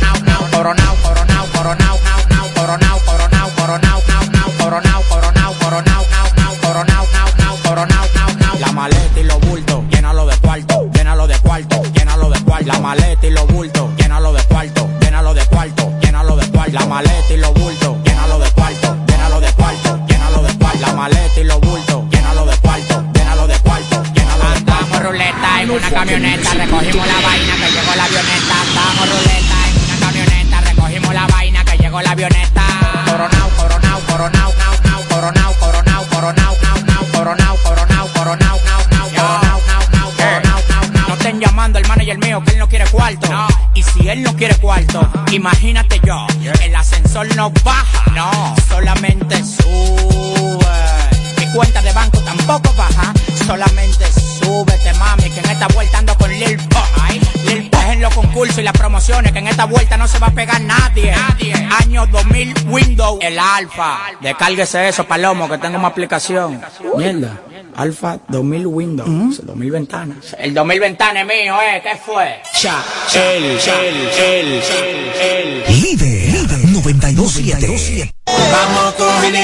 imagínate 45.35 45.99
yo, 46.05 46.27
el 46.61 46.75
ascensor 46.75 47.35
no 47.35 47.51
baja, 47.63 48.11
no, 48.11 48.55
solamente 48.67 49.43
sube. 49.43 50.57
Mi 51.39 51.51
cuenta 51.53 51.81
de 51.81 51.91
banco 51.91 52.19
tampoco 52.19 52.73
baja, 52.75 53.13
solamente 53.45 54.05
súbete, 54.11 54.93
mami, 54.93 55.29
que 55.29 55.39
en 55.39 55.49
esta 55.49 55.67
vuelta 55.69 55.97
ando 55.97 56.15
con 56.17 56.31
Lil. 56.31 56.59
Ay, 57.01 57.19
Lil 57.45 57.69
Pump 57.69 57.83
en 57.89 58.01
los 58.01 58.13
concursos 58.13 58.59
y 58.59 58.63
las 58.63 58.73
promociones, 58.73 59.31
que 59.31 59.39
en 59.39 59.47
esta 59.47 59.65
vuelta 59.65 59.97
no 59.97 60.07
se 60.07 60.19
va 60.19 60.27
a 60.27 60.31
pegar 60.31 60.61
nadie. 60.61 61.13
Año 61.81 62.05
2000 62.07 62.53
Windows, 62.67 63.19
el 63.21 63.37
Alfa. 63.39 63.99
Descárguese 64.21 64.87
eso, 64.87 65.05
Palomo, 65.05 65.49
que 65.49 65.57
tengo 65.57 65.77
una 65.77 65.87
aplicación. 65.87 66.61
Mierda. 66.97 67.39
Alfa 67.75 68.19
2000 68.27 68.67
Windows, 68.67 69.45
2000 69.45 69.71
ventanas. 69.71 70.35
El 70.37 70.53
2000 70.53 70.79
ventanas 70.79 71.23
es 71.23 71.27
mío, 71.27 71.55
¿eh? 71.61 71.81
¿Qué 71.83 71.95
fue? 72.05 72.41
Cha, 72.59 72.83
el, 73.13 73.43
el, 73.43 73.59
el, 73.59 74.63
el, 74.63 75.13
el. 75.21 75.81
Líder 75.81 76.49
927. 76.71 78.13
Vamos 78.25 78.93
con 78.95 79.25
el 79.25 79.35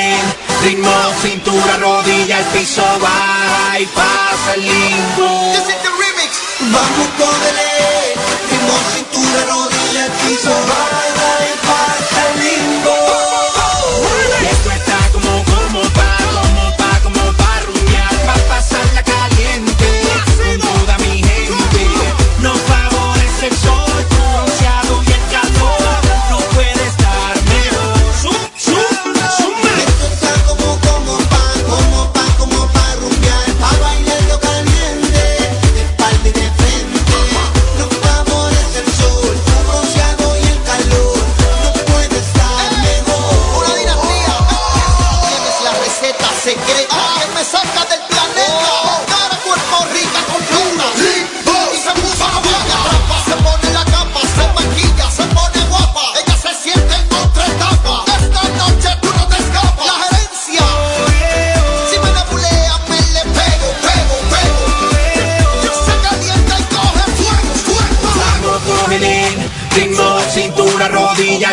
ritmo, 0.63 0.91
cintura, 1.21 1.77
rodilla, 1.77 2.39
el 2.39 2.45
piso, 2.45 2.83
va 3.03 3.79
y 3.79 3.85
pasa 3.87 4.53
el 4.55 4.61
limbo. 4.61 5.53
Vamos 6.71 7.07
con 7.17 7.41
el 7.47 7.57
ritmo, 8.49 8.73
cintura, 8.93 9.45
rodilla, 9.45 10.05
el 10.05 10.11
piso, 10.11 10.49
va 10.49 11.18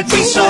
T-shirt 0.08 0.45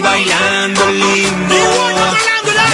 bailando 0.00 0.90
lindo. 0.90 1.56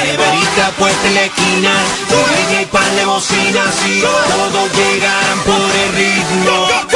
Neverita 0.04 0.70
puesta 0.78 1.08
en 1.08 1.14
la 1.14 1.24
esquina, 1.24 1.72
un 2.10 2.60
y 2.60 2.64
pan 2.66 2.96
de 2.96 3.04
bocina, 3.04 3.62
si 3.72 4.00
todos 4.00 4.72
llegan 4.72 5.38
por 5.44 5.70
el 5.76 5.92
ritmo. 5.94 6.93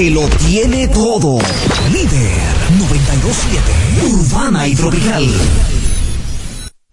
Que 0.00 0.10
lo 0.10 0.26
tiene 0.48 0.88
todo. 0.88 1.38
Líder 1.92 2.32
927. 2.78 3.72
Urbana 4.10 4.66
y 4.66 4.74
tropical. 4.74 5.28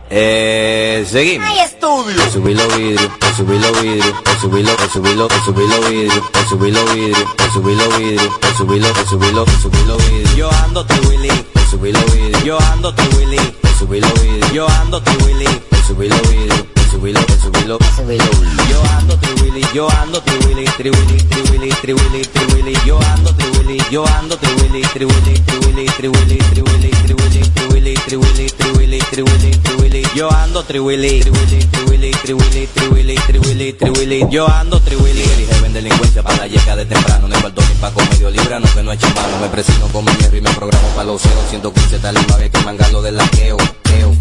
Eh, 0.10 1.06
seguimos. 1.10 1.48
Hay 1.48 1.60
estudio. 1.60 2.30
Subí 2.30 2.54
los 2.54 2.78
vidrios, 2.78 3.10
subí 3.38 3.60
los 3.60 3.82
vidrios, 3.82 4.14
subí 4.42 4.62
los, 4.62 4.76
subí 4.92 5.16
los, 5.16 5.32
subí 5.46 5.68
los 5.68 5.90
vidrios, 5.90 6.24
subí 6.50 6.72
los 6.72 6.94
vidrios, 6.94 7.28
subí 7.54 7.76
los 7.76 7.98
vidrios, 7.98 8.30
subí 8.58 8.80
los, 8.80 8.98
subí 9.08 9.32
los, 9.32 9.50
subí 9.62 9.86
los 9.86 10.10
vidrios. 10.10 10.36
Yo 10.36 10.50
ando 10.66 10.86
Willy, 11.08 11.46
subí 11.72 11.94
los 11.94 12.06
vidrios. 12.14 12.44
Yo 12.44 12.60
ando 12.74 12.94
Willy, 13.18 13.40
subí 13.80 14.02
los 14.02 14.14
vidrios. 14.22 14.52
Yo 14.52 14.68
ando 14.82 15.02
Willy, 15.24 15.48
subí 15.88 16.10
los 16.10 16.22
vidrios. 16.30 16.77
Los, 16.94 17.80
subí 17.92 18.18
los. 18.18 18.30
Yo 18.70 18.82
ando 18.98 19.20
Willy, 19.42 19.62
yo 19.74 19.90
ando 19.90 20.24
Willy, 20.46 20.66
Triwilly, 20.66 21.18
Triwilly, 21.18 21.70
Triwilly, 21.82 22.22
Triwilly. 22.22 22.74
Yo 22.86 23.00
ando 23.00 23.36
Willy, 23.58 23.78
yo 23.92 24.06
ando 24.06 24.38
Willy, 24.62 24.82
Triwilly, 24.84 25.34
Triwilly, 25.46 25.86
Triwilly, 25.86 26.38
Triwilly, 26.38 26.92
Triwilly, 27.04 27.54
Triwilly, 27.54 27.94
Triwilly, 28.06 28.50
Triwilly, 28.58 29.00
Triwilly, 29.12 29.52
Triwilly. 29.62 30.04
Yo 30.16 30.30
ando 30.32 30.64
Triwilly, 30.64 31.20
Triwilly, 31.20 31.60
Triwilly, 31.72 32.12
Triwilly, 32.24 32.68
Triwilly, 32.68 33.16
Triwilly, 33.18 33.74
Triwilly. 33.74 34.28
Yo 34.32 34.48
ando 34.48 34.80
Triwilly. 34.80 35.24
Dirigen 35.24 35.74
delincuencia 35.74 36.24
para 36.24 36.48
la 36.48 36.76
de 36.76 36.86
temprano. 36.86 37.28
No 37.28 37.36
faltó 37.36 37.62
ni 37.62 37.76
paco 37.76 38.02
medio 38.12 38.30
librano 38.30 38.66
que 38.74 38.82
no 38.82 38.94
he 38.94 38.98
mano. 38.98 39.40
Me 39.42 39.50
presino 39.50 39.88
con 39.88 40.06
mi 40.06 40.12
hierro 40.14 40.38
y 40.38 40.42
me 40.42 40.52
programo 40.52 40.88
para 40.90 41.04
los 41.04 41.22
ceros. 41.22 41.50
115 41.50 42.00
tal 42.00 42.16
y 42.18 42.50
que 42.50 42.60
mangalo 42.64 43.02
del 43.02 43.18
laqueo. 43.18 43.58
Keo. 43.84 44.16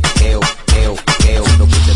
115 1.47 1.93
tal 1.93 1.96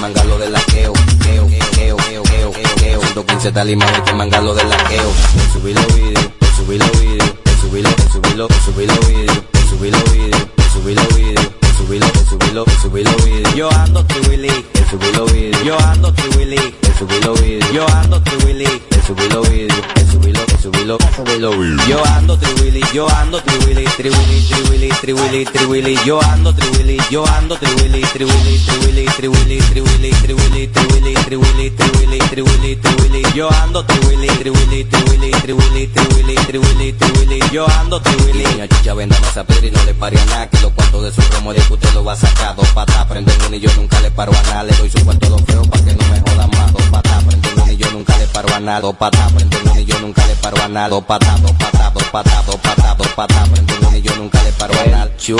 mangalo 0.00 0.38
del 0.38 0.52
laqueo. 0.52 0.92
Keo, 1.22 1.46
keo, 1.72 1.96
keo, 1.96 2.22
keo, 2.22 2.52
keo. 2.76 3.00
115 3.00 3.52
tal 3.52 3.70
y 3.70 3.78
que 4.04 4.12
mangalo 4.14 4.54
del 4.54 4.68
laqueo. 4.68 5.12
Subí 5.52 5.72
los 5.74 5.94
vídeos, 5.94 6.28
subí 6.56 6.78
los 6.78 7.00
vídeos, 7.00 7.34
subí 7.60 7.82
los, 7.82 7.94
subí 8.12 8.34
los, 8.34 8.48
subí 8.64 8.86
los 8.86 9.08
vídeos, 9.08 9.42
subí 9.68 9.90
los 9.90 10.12
vídeos, 10.12 10.46
subí 10.72 10.94
los 10.94 11.16
vídeos. 11.16 11.65
Subí 11.86 12.00
los, 12.00 12.10
subí 12.28 12.50
los, 12.52 12.66
subí 12.82 13.04
los 13.04 13.24
vídeos. 13.24 13.54
Yo 13.54 13.70
ando 13.70 14.04
Triwilly, 14.06 14.50
subí 14.90 15.12
los 15.12 15.32
vídeos. 15.32 15.62
Yo 15.62 15.78
ando 15.78 16.12
Triwilly, 16.12 16.74
subí 16.98 17.20
los 17.24 17.40
vídeos. 17.40 17.72
Yo 17.72 17.86
ando 17.94 18.20
Triwilly, 18.22 18.82
subí 19.06 19.28
los 19.28 19.48
vídeos. 19.48 19.78
Subí 20.10 20.32
los, 20.32 20.44
subí 20.60 20.84
los, 20.84 20.98
subí 21.14 21.38
los 21.38 21.56
vídeos. 21.56 21.86
Yo 21.86 22.04
ando 22.06 22.36
Triwilly, 22.38 22.82
yo 22.92 23.08
ando 23.08 23.40
Triwilly, 23.40 23.84
Triwilly, 23.84 24.42
Triwilly, 24.48 24.88
Triwilly, 25.00 25.44
Triwilly. 25.44 25.98
Yo 26.04 26.20
ando 26.24 26.52
Triwilly, 26.52 26.98
yo 27.08 27.24
ando 27.24 27.56
Triwilly, 27.56 28.02
Triwilly, 28.02 28.58
Triwilly, 28.66 29.06
Triwilly, 29.06 29.60
Triwilly, 29.60 30.10
Triwilly, 30.10 30.66
Triwilly, 30.66 31.16
Triwilly, 31.22 31.70
Triwilly, 31.70 32.18
Triwilly, 32.18 32.76
Triwilly. 32.80 33.22
Yo 33.32 33.48
ando 33.62 33.84
Triwilly, 33.86 34.28
Triwilly, 34.28 34.84
Triwilly, 34.90 35.32
Triwilly, 35.34 35.86
Triwilly, 35.94 36.36
Triwilly, 36.46 36.92
Triwilly. 36.98 37.40
Yo 37.52 37.64
ando 37.78 38.00
Triwilly. 38.00 38.44
Niña 38.44 38.66
chicha 38.66 38.94
venda 38.94 39.20
masa 39.20 39.44
y 39.62 39.70
no 39.70 39.84
le 39.84 39.94
pare 39.94 40.18
a 40.18 40.24
nada 40.24 40.50
que 40.50 40.58
los 40.60 40.72
cuartos 40.72 41.04
de 41.04 41.12
su 41.12 41.22
promo 41.28 41.52
de 41.52 41.60
usted 41.76 41.92
lo 41.94 42.04
va 42.04 42.12
a 42.12 42.16
sacar 42.16 42.56
dos 42.56 42.68
patas 42.68 43.04
prende 43.06 43.32
uno 43.46 43.56
y 43.56 43.60
yo 43.60 43.70
nunca 43.76 44.00
le 44.00 44.10
paro 44.10 44.32
a 44.32 44.42
nada 44.42 44.64
le 44.64 44.72
doy 44.76 44.90
su 44.90 45.04
cuarto 45.04 45.28
dos 45.28 45.42
feo 45.46 45.62
pa' 45.62 45.78
que 45.78 45.92
no 45.94 46.04
me 46.08 46.20
jodan 46.20 46.50
más 46.50 46.72
dos 46.72 46.82
patas 46.84 47.24
prende 47.24 47.48
uno 47.54 47.70
y 47.72 47.76
yo 47.76 47.90
nunca 47.90 48.16
le 48.18 48.26
paro 48.28 48.54
a 48.54 48.60
nada 48.60 48.80
dos 48.80 48.96
patas 48.96 49.32
prende 49.32 49.56
uno 49.62 49.78
y 49.80 49.84
yo 49.84 49.98
nunca 50.00 50.26
le 50.26 50.34
paro 50.36 50.62
a 50.62 50.68
nada 50.68 50.88
dos 50.88 51.04
patas 51.04 51.42
dos 51.42 51.52
patas 51.52 51.92
dos 51.94 52.04
patas 52.04 52.46
dos 52.46 52.56
patas 52.56 52.96
dos 52.98 53.08
patas 53.08 53.48
prende 53.50 53.74
uno 53.78 53.96
y 53.96 54.02
yo 54.02 54.16
nunca 54.16 54.42
le 54.42 54.52
paro 54.52 54.74
a 54.80 54.86
nada 54.86 55.16
chuap 55.18 55.36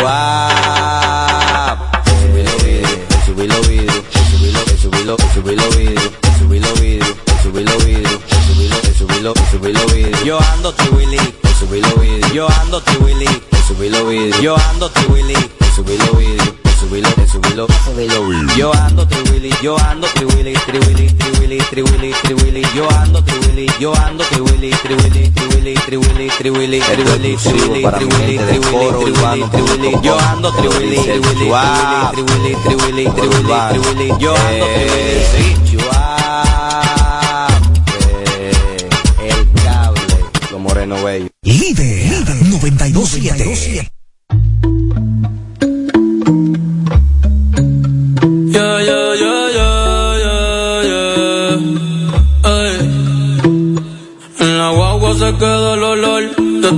subí 2.07 2.43
los 2.43 2.63
vídeos 2.63 2.91
subí 3.25 3.47
los 3.47 3.69
vídeos 3.69 4.05
subí 4.31 4.53
los 4.53 4.65
subí 4.83 5.03
los 5.05 5.17
subí 5.35 5.55
los 5.57 5.77
vídeos 5.77 6.13
subí 6.39 6.61
los 6.61 6.81
vídeos 6.81 7.17
subí 7.43 7.65
los 7.65 7.85
vídeos 7.85 8.21
subí 8.47 8.69
los 8.69 8.81
subí 8.99 9.21
los 9.21 9.35
subí 9.51 9.73
los 9.73 9.93
vídeos 9.95 10.25
yo 10.25 10.39
ando 10.53 10.73
Triwilly 10.75 11.35
subí 11.59 11.81
los 11.81 12.01
vídeos 12.01 12.33
yo 12.33 12.49
ando 12.63 12.81
Triwilly 12.83 13.43
subí 13.67 13.89
los 13.89 14.09
vídeos 14.09 14.41
yo 14.41 14.57
ando 14.71 14.91
Triwilly 14.91 15.37
subí 15.77 15.95
los 15.99 16.09
subí 16.81 17.03
los 17.55 17.69
vídeos 18.29 18.57
yo 18.57 18.73
ando 18.73 19.07
Triwilly 19.07 19.51
yo 19.63 19.77
ando 19.79 20.07
Triwilly 20.15 20.55
Triwilly 20.55 21.07
Triwilly 21.19 21.59
Triwilly 21.59 22.13
Triwilly 22.23 22.67
yo 22.75 22.89
ando 22.91 23.23
Triwilly 23.23 23.67
yo 23.79 23.95
ando 23.95 24.25
Triwilly 24.25 24.71
Triwilly 24.71 25.31
Triwilly 25.35 25.75
Triwilly 25.75 26.31
Triwilly 26.31 26.81
Triwilly 26.81 27.37
Triwilly 27.37 27.85
Triwilly 27.85 28.33
Triwilly 29.51 29.93
yo 30.03 30.19
ando 30.19 30.51
Triwilly 30.53 30.97
Triwilly 30.97 31.51
Triwilly 32.15 32.55
Triwilly 32.65 33.05
Triwilly 33.13 34.09
yo 34.19 34.35
ando 34.35 34.67
Triwilly 34.67 35.37
el 39.29 39.47
cable 39.53 40.17
lo 40.51 40.59
moreno 40.59 40.97
bello 41.05 41.29
Líder 41.43 42.25
927. 42.45 43.97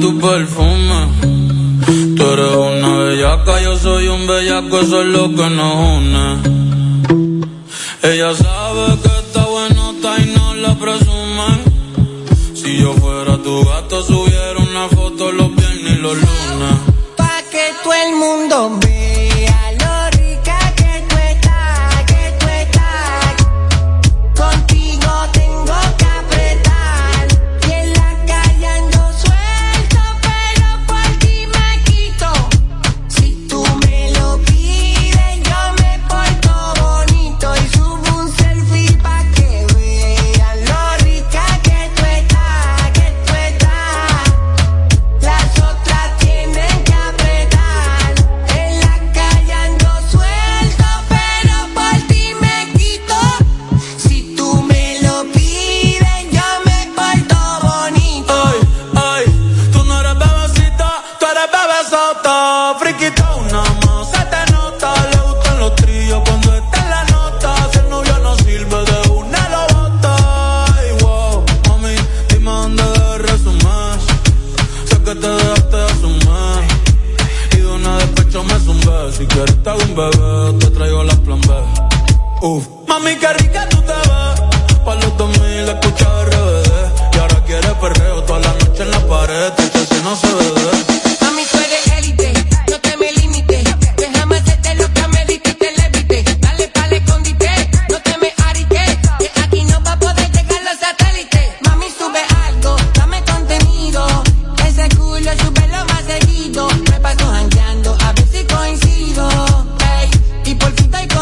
tu 0.01 0.19
perfume. 0.19 1.09
Tú 2.17 2.23
eres 2.33 2.55
una 2.57 2.99
bellaca, 2.99 3.61
yo 3.63 3.77
soy 3.79 4.09
un 4.09 4.27
bellaco, 4.27 4.81
eso 4.81 5.03
es 5.03 5.09
lo 5.09 5.29
que 5.29 5.51
nos 5.51 5.75
une. 5.97 6.39
Ella 8.03 8.35
sabe 8.35 8.99
que 9.03 9.09
está 9.09 9.45
bueno, 9.47 9.93
está 9.93 10.21
y 10.21 10.27
no 10.37 10.55
la 10.55 10.75
presuman. 10.75 11.61
Si 12.55 12.79
yo 12.79 12.95
fuera 12.95 13.37
tu 13.39 13.65
gato, 13.65 14.03
subiera 14.03 14.59
una 14.59 14.89
foto 14.89 15.33
los 15.33 15.55
viernes 15.55 15.99
y 15.99 16.03
los 16.03 16.15
lunes. 16.15 16.75
Pa' 17.17 17.43
que 17.51 17.73
todo 17.83 17.95
el 17.95 18.13
mundo 18.17 18.79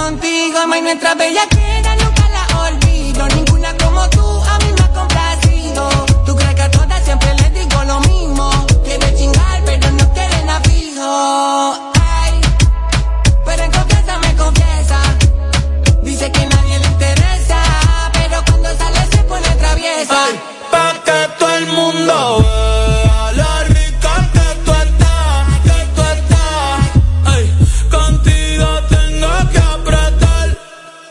contigo, 0.06 0.58
ama, 0.58 0.78
y 0.78 0.82
nuestra 0.82 1.14
bella 1.14 1.42
queda. 1.48 1.95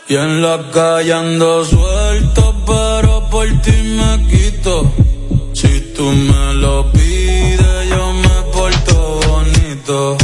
Y 0.08 0.14
en 0.14 0.40
la 0.40 0.70
calle 0.72 1.12
ando 1.12 1.64
suelto, 1.64 2.54
pero 2.64 3.28
por 3.28 3.48
ti 3.60 3.72
me 3.72 4.24
quito. 4.28 4.92
Si 5.52 5.92
tú 5.96 6.04
me 6.04 6.54
lo 6.54 6.92
pides, 6.92 7.88
yo 7.90 8.12
me 8.12 8.52
porto 8.52 9.20
bonito. 9.26 10.16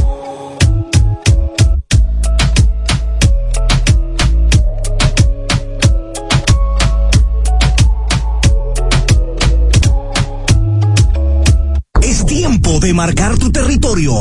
Es 12.02 12.24
tiempo 12.24 12.78
de 12.78 12.94
marcar 12.94 13.36
tu 13.36 13.50
territorio. 13.50 14.14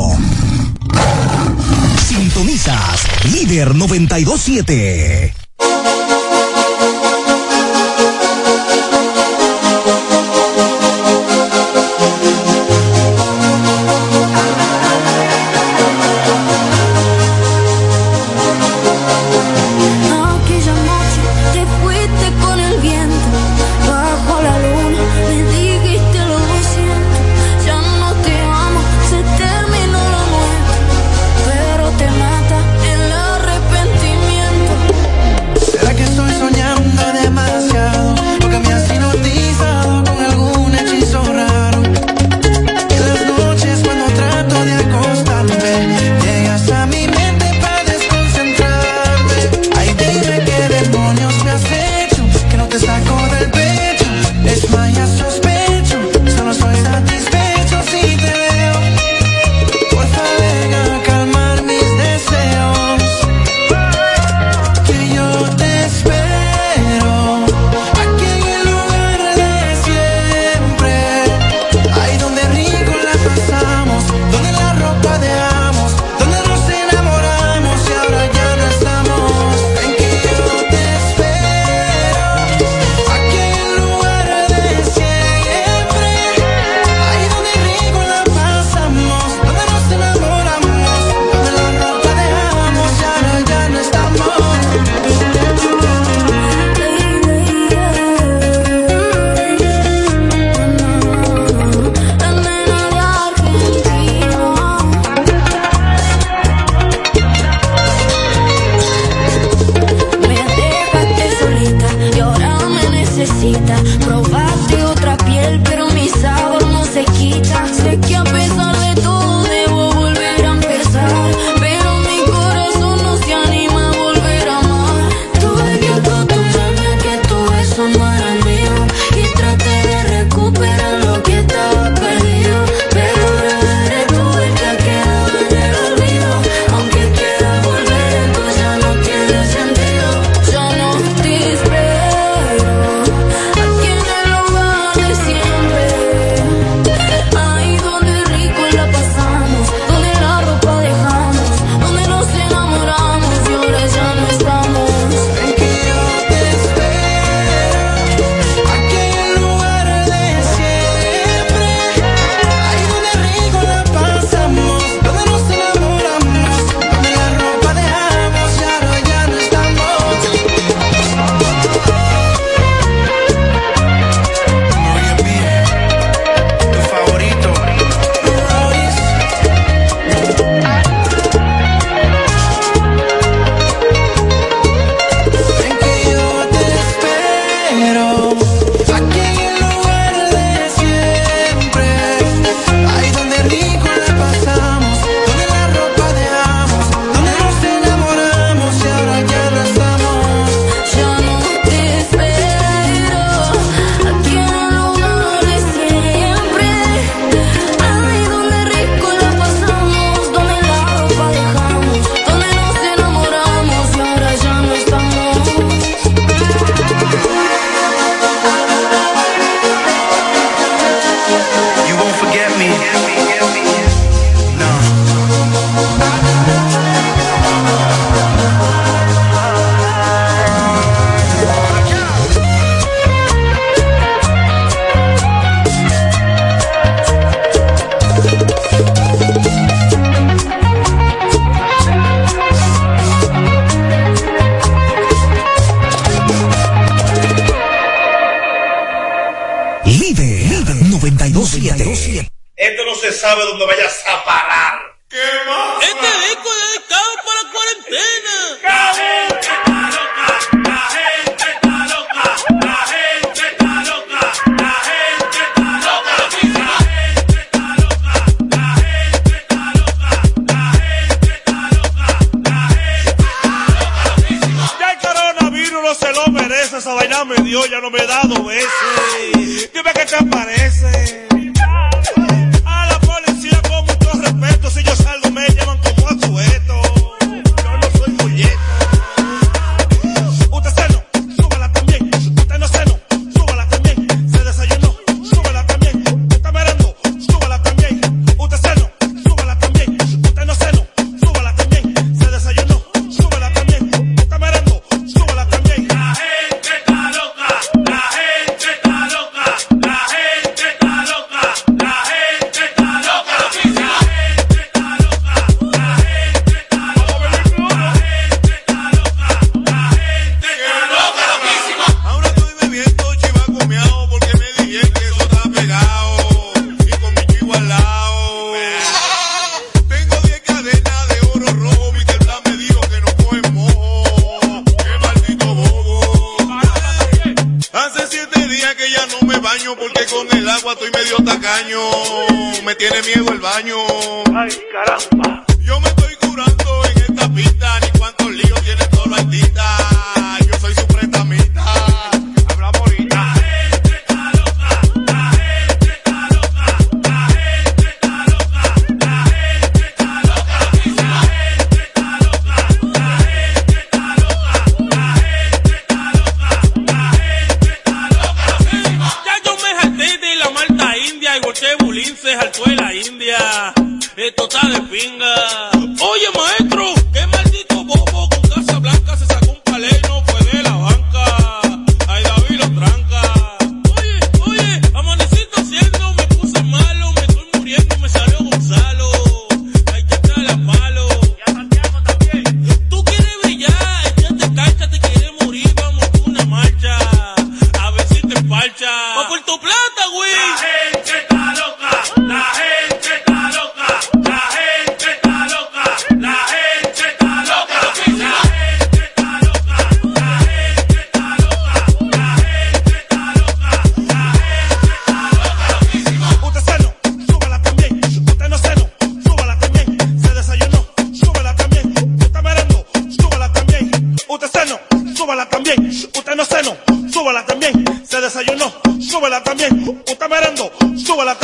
Sintonizas, 2.08 3.06
líder 3.30 3.76
927. 3.76 5.41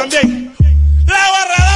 También. 0.08 0.52
La 1.06 1.30
barrada 1.30 1.67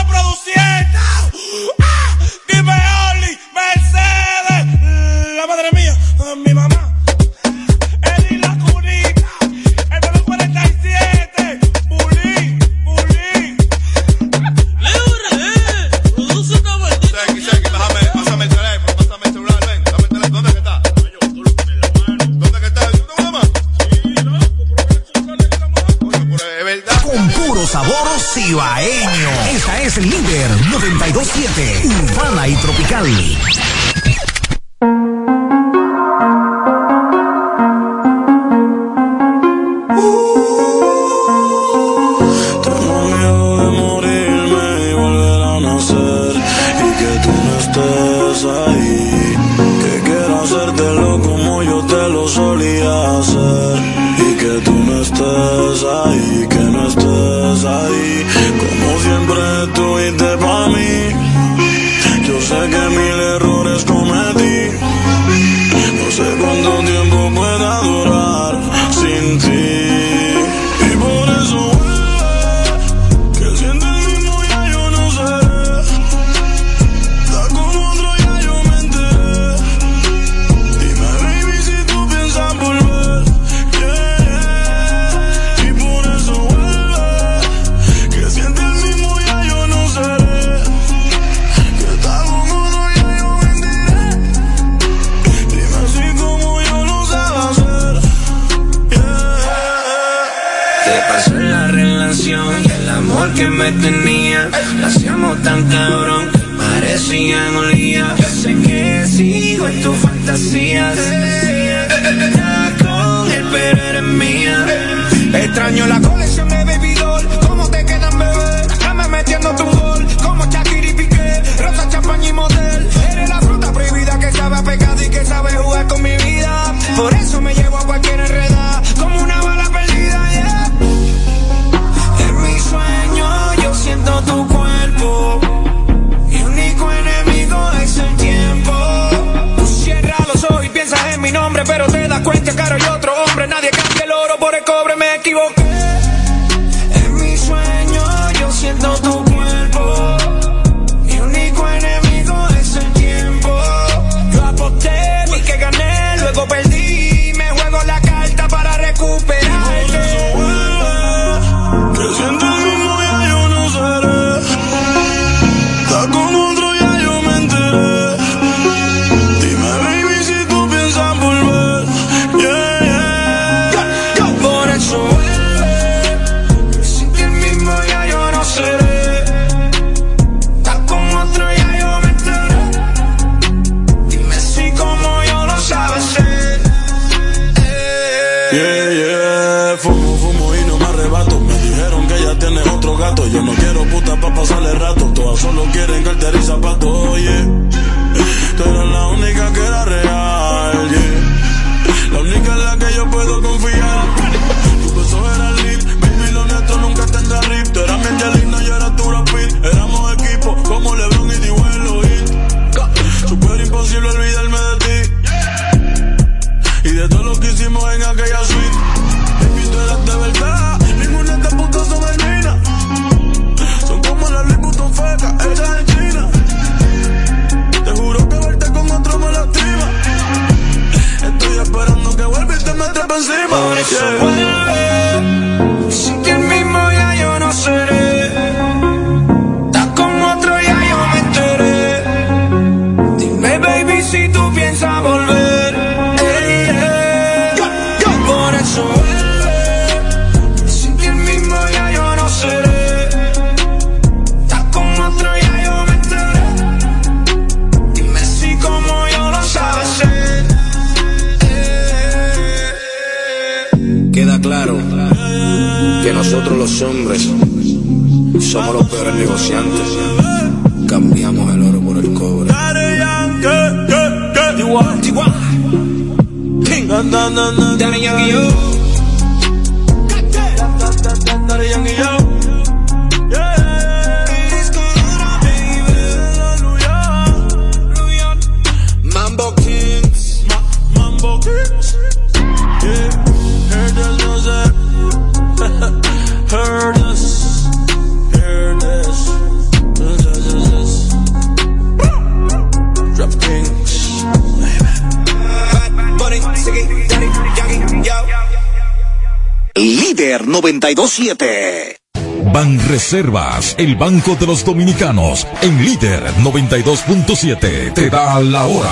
Reservas, 313.13 313.75
el 313.77 313.95
banco 313.95 314.37
de 314.37 314.47
los 314.47 314.65
dominicanos, 314.65 315.47
en 315.61 315.85
líder 315.85 316.33
92.7, 316.37 317.93
te 317.93 318.09
da 318.09 318.41
la 318.41 318.65
hora, 318.65 318.89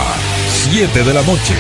7 0.71 1.05
de 1.05 1.14
la 1.14 1.23
noche. 1.23 1.55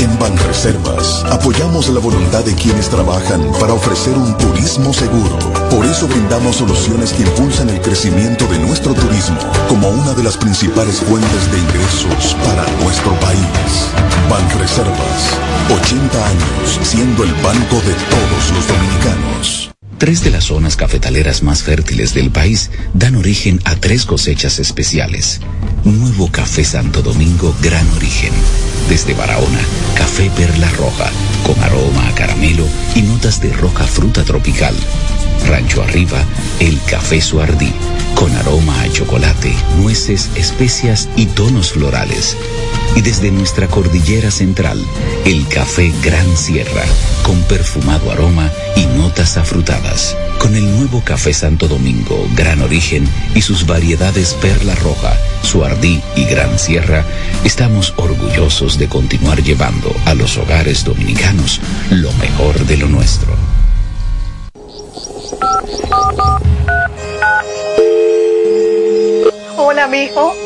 En 0.00 0.18
Banreservas 0.18 1.26
apoyamos 1.30 1.90
la 1.90 2.00
voluntad 2.00 2.42
de 2.42 2.54
quienes 2.54 2.88
trabajan 2.88 3.52
para 3.60 3.74
ofrecer 3.74 4.16
un 4.16 4.34
turismo 4.38 4.94
seguro. 4.94 5.36
Por 5.68 5.84
eso 5.84 6.08
brindamos 6.08 6.56
soluciones 6.56 7.12
que 7.12 7.24
impulsan 7.24 7.68
el 7.68 7.82
crecimiento 7.82 8.46
de 8.46 8.58
nuestro 8.60 8.94
turismo 8.94 9.36
como 9.68 9.90
una 9.90 10.14
de 10.14 10.22
las 10.22 10.38
principales 10.38 11.00
fuentes 11.00 11.52
de 11.52 11.58
ingresos 11.58 12.34
para 12.46 12.64
nuestro 12.82 13.12
país. 13.20 13.90
Banreservas, 14.30 15.36
80 15.82 16.28
años 16.28 16.80
siendo 16.82 17.24
el 17.24 17.34
banco 17.42 17.76
de 17.84 17.92
todos 17.92 18.52
los 18.54 18.68
dominicanos. 18.68 19.55
Tres 19.98 20.22
de 20.22 20.30
las 20.30 20.44
zonas 20.44 20.76
cafetaleras 20.76 21.42
más 21.42 21.62
fértiles 21.62 22.12
del 22.12 22.30
país 22.30 22.70
dan 22.92 23.16
origen 23.16 23.60
a 23.64 23.76
tres 23.76 24.04
cosechas 24.04 24.58
especiales. 24.58 25.40
Nuevo 25.84 26.30
Café 26.30 26.64
Santo 26.64 27.00
Domingo 27.00 27.54
Gran 27.62 27.88
Origen. 27.92 28.32
Desde 28.90 29.14
Barahona, 29.14 29.60
café 29.96 30.30
perla 30.36 30.70
roja, 30.72 31.10
con 31.46 31.58
aroma 31.64 32.08
a 32.08 32.14
caramelo 32.14 32.66
y 32.94 33.02
notas 33.02 33.40
de 33.40 33.50
roja 33.54 33.84
fruta 33.84 34.22
tropical. 34.22 34.74
Rancho 35.48 35.82
Arriba, 35.82 36.22
el 36.60 36.78
café 36.82 37.22
Suardí, 37.22 37.72
con 38.14 38.34
aroma 38.36 38.78
a 38.82 38.90
chocolate, 38.90 39.54
nueces, 39.78 40.28
especias 40.36 41.08
y 41.16 41.24
tonos 41.24 41.72
florales. 41.72 42.36
Y 42.94 43.02
desde 43.02 43.30
nuestra 43.30 43.66
cordillera 43.66 44.30
central, 44.30 44.82
el 45.24 45.46
café 45.48 45.92
Gran 46.02 46.36
Sierra, 46.36 46.84
con 47.22 47.42
perfumado 47.42 48.10
aroma 48.10 48.50
y 48.76 48.86
notas 48.86 49.36
afrutadas. 49.36 50.16
Con 50.38 50.54
el 50.54 50.70
nuevo 50.76 51.02
café 51.04 51.34
Santo 51.34 51.68
Domingo, 51.68 52.26
Gran 52.34 52.62
Origen 52.62 53.08
y 53.34 53.42
sus 53.42 53.66
variedades 53.66 54.34
Perla 54.34 54.74
Roja, 54.76 55.16
Suardí 55.42 56.02
y 56.14 56.24
Gran 56.24 56.58
Sierra, 56.58 57.04
estamos 57.44 57.94
orgullosos 57.96 58.78
de 58.78 58.88
continuar 58.88 59.42
llevando 59.42 59.94
a 60.04 60.14
los 60.14 60.36
hogares 60.38 60.84
dominicanos 60.84 61.60
lo 61.90 62.12
mejor 62.14 62.64
de 62.66 62.76
lo 62.76 62.88
nuestro. 62.88 63.36
Hola, 69.56 69.86
mijo. 69.88 70.45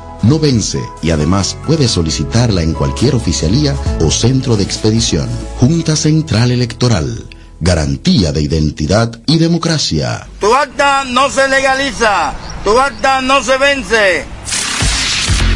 No 0.23 0.39
vence 0.39 0.79
y 1.01 1.11
además 1.11 1.57
puede 1.65 1.87
solicitarla 1.87 2.61
en 2.61 2.73
cualquier 2.73 3.15
oficialía 3.15 3.75
o 3.99 4.11
centro 4.11 4.55
de 4.55 4.63
expedición. 4.63 5.29
Junta 5.57 5.95
Central 5.95 6.51
Electoral. 6.51 7.25
Garantía 7.59 8.31
de 8.31 8.41
identidad 8.41 9.21
y 9.27 9.37
democracia. 9.37 10.27
Tu 10.39 10.53
acta 10.53 11.03
no 11.05 11.29
se 11.29 11.47
legaliza, 11.47 12.33
tu 12.63 12.79
acta 12.79 13.21
no 13.21 13.43
se 13.43 13.57
vence. 13.57 14.25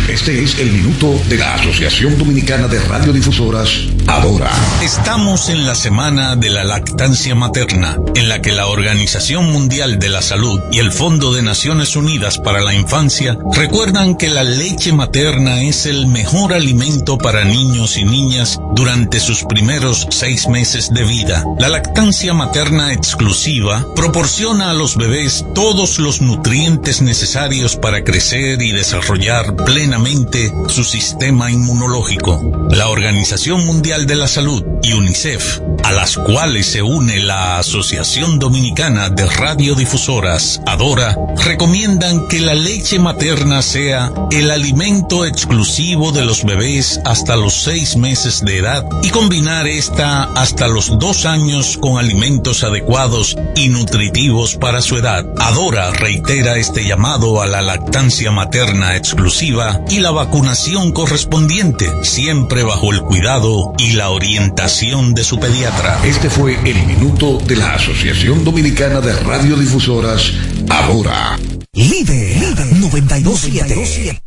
Este 0.07 0.43
es 0.43 0.59
el 0.59 0.71
minuto 0.71 1.19
de 1.27 1.37
la 1.37 1.55
Asociación 1.55 2.15
Dominicana 2.15 2.67
de 2.67 2.79
Radiodifusoras, 2.79 3.87
Adora. 4.07 4.51
Estamos 4.83 5.49
en 5.49 5.65
la 5.65 5.73
semana 5.73 6.35
de 6.35 6.49
la 6.49 6.63
lactancia 6.63 7.33
materna, 7.33 7.97
en 8.13 8.29
la 8.29 8.41
que 8.41 8.51
la 8.51 8.67
Organización 8.67 9.51
Mundial 9.51 9.97
de 9.97 10.09
la 10.09 10.21
Salud 10.21 10.61
y 10.71 10.79
el 10.79 10.91
Fondo 10.91 11.33
de 11.33 11.41
Naciones 11.41 11.95
Unidas 11.95 12.37
para 12.37 12.61
la 12.61 12.73
Infancia 12.73 13.37
recuerdan 13.53 14.15
que 14.15 14.29
la 14.29 14.43
leche 14.43 14.93
materna 14.93 15.63
es 15.63 15.85
el 15.87 16.07
mejor 16.07 16.53
alimento 16.53 17.17
para 17.17 17.45
niños 17.45 17.97
y 17.97 18.05
niñas 18.05 18.59
durante 18.75 19.19
sus 19.19 19.43
primeros 19.43 20.07
seis 20.11 20.47
meses 20.47 20.93
de 20.93 21.03
vida. 21.03 21.43
La 21.57 21.69
lactancia 21.69 22.33
materna 22.33 22.93
exclusiva 22.93 23.85
proporciona 23.95 24.69
a 24.69 24.73
los 24.73 24.97
bebés 24.97 25.45
todos 25.55 25.97
los 25.97 26.21
nutrientes 26.21 27.01
necesarios 27.01 27.75
para 27.75 28.03
crecer 28.03 28.61
y 28.61 28.71
desarrollar 28.71 29.55
plenamente 29.55 30.53
su 30.67 30.83
sistema 30.83 31.49
inmunológico. 31.49 32.67
La 32.69 32.89
Organización 32.89 33.65
Mundial 33.65 33.94
de 34.03 34.15
la 34.15 34.27
Salud 34.27 34.61
y 34.83 34.91
UNICEF, 34.91 35.61
a 35.83 35.91
las 35.93 36.17
cuales 36.17 36.65
se 36.67 36.81
une 36.81 37.21
la 37.21 37.59
Asociación 37.59 38.39
Dominicana 38.39 39.09
de 39.09 39.25
Radiodifusoras, 39.25 40.59
ADORA, 40.65 41.15
recomiendan 41.45 42.27
que 42.27 42.41
la 42.41 42.53
leche 42.53 42.99
materna 42.99 43.61
sea 43.61 44.11
el 44.31 44.51
alimento 44.51 45.25
exclusivo 45.25 46.11
de 46.11 46.25
los 46.25 46.43
bebés 46.43 46.99
hasta 47.05 47.37
los 47.37 47.63
seis 47.63 47.95
meses 47.95 48.43
de 48.43 48.57
edad 48.57 48.85
y 49.01 49.11
combinar 49.11 49.65
esta 49.65 50.23
hasta 50.23 50.67
los 50.67 50.99
dos 50.99 51.25
años 51.25 51.77
con 51.79 51.97
alimentos 51.97 52.65
adecuados 52.65 53.37
y 53.55 53.69
nutritivos 53.69 54.55
para 54.57 54.81
su 54.81 54.97
edad. 54.97 55.25
ADORA 55.39 55.91
reitera 55.91 56.57
este 56.57 56.85
llamado 56.85 57.41
a 57.41 57.47
la 57.47 57.61
lactancia 57.61 58.29
materna 58.31 58.97
exclusiva 58.97 59.79
y 59.89 59.99
la 59.99 60.11
vacunación 60.11 60.91
correspondiente, 60.91 61.89
siempre 62.03 62.63
bajo 62.63 62.91
el 62.91 63.01
cuidado 63.01 63.73
y 63.77 63.84
la 63.93 64.09
orientación 64.09 65.13
de 65.13 65.23
su 65.23 65.39
pediatra. 65.39 65.99
Este 66.03 66.29
fue 66.29 66.57
el 66.63 66.85
minuto 66.85 67.37
de 67.37 67.55
la 67.55 67.73
Asociación 67.73 68.43
Dominicana 68.43 69.01
de 69.01 69.13
Radiodifusoras, 69.13 70.31
Ahora. 70.69 71.37
Líder, 71.73 72.37
líder 72.37 72.73
927. 72.73 74.21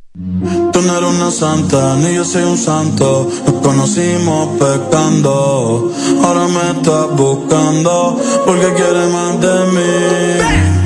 Tú 0.73 0.83
no 0.83 0.99
eres 0.99 1.11
una 1.11 1.31
santa, 1.31 1.97
ni 1.97 2.15
yo 2.15 2.25
soy 2.25 2.43
un 2.43 2.59
santo. 2.59 3.31
Nos 3.47 3.55
conocimos 3.63 4.59
pecando. 4.59 5.93
Ahora 6.23 6.49
me 6.49 6.79
estás 6.79 7.17
buscando 7.17 8.21
porque 8.45 8.73
quieres 8.75 9.13
más 9.13 9.41
de 9.41 9.67
mí. 9.73 10.78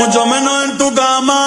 Mucho 0.00 0.24
menos 0.24 0.64
en 0.64 0.78
tu 0.78 0.94
cama. 0.94 1.39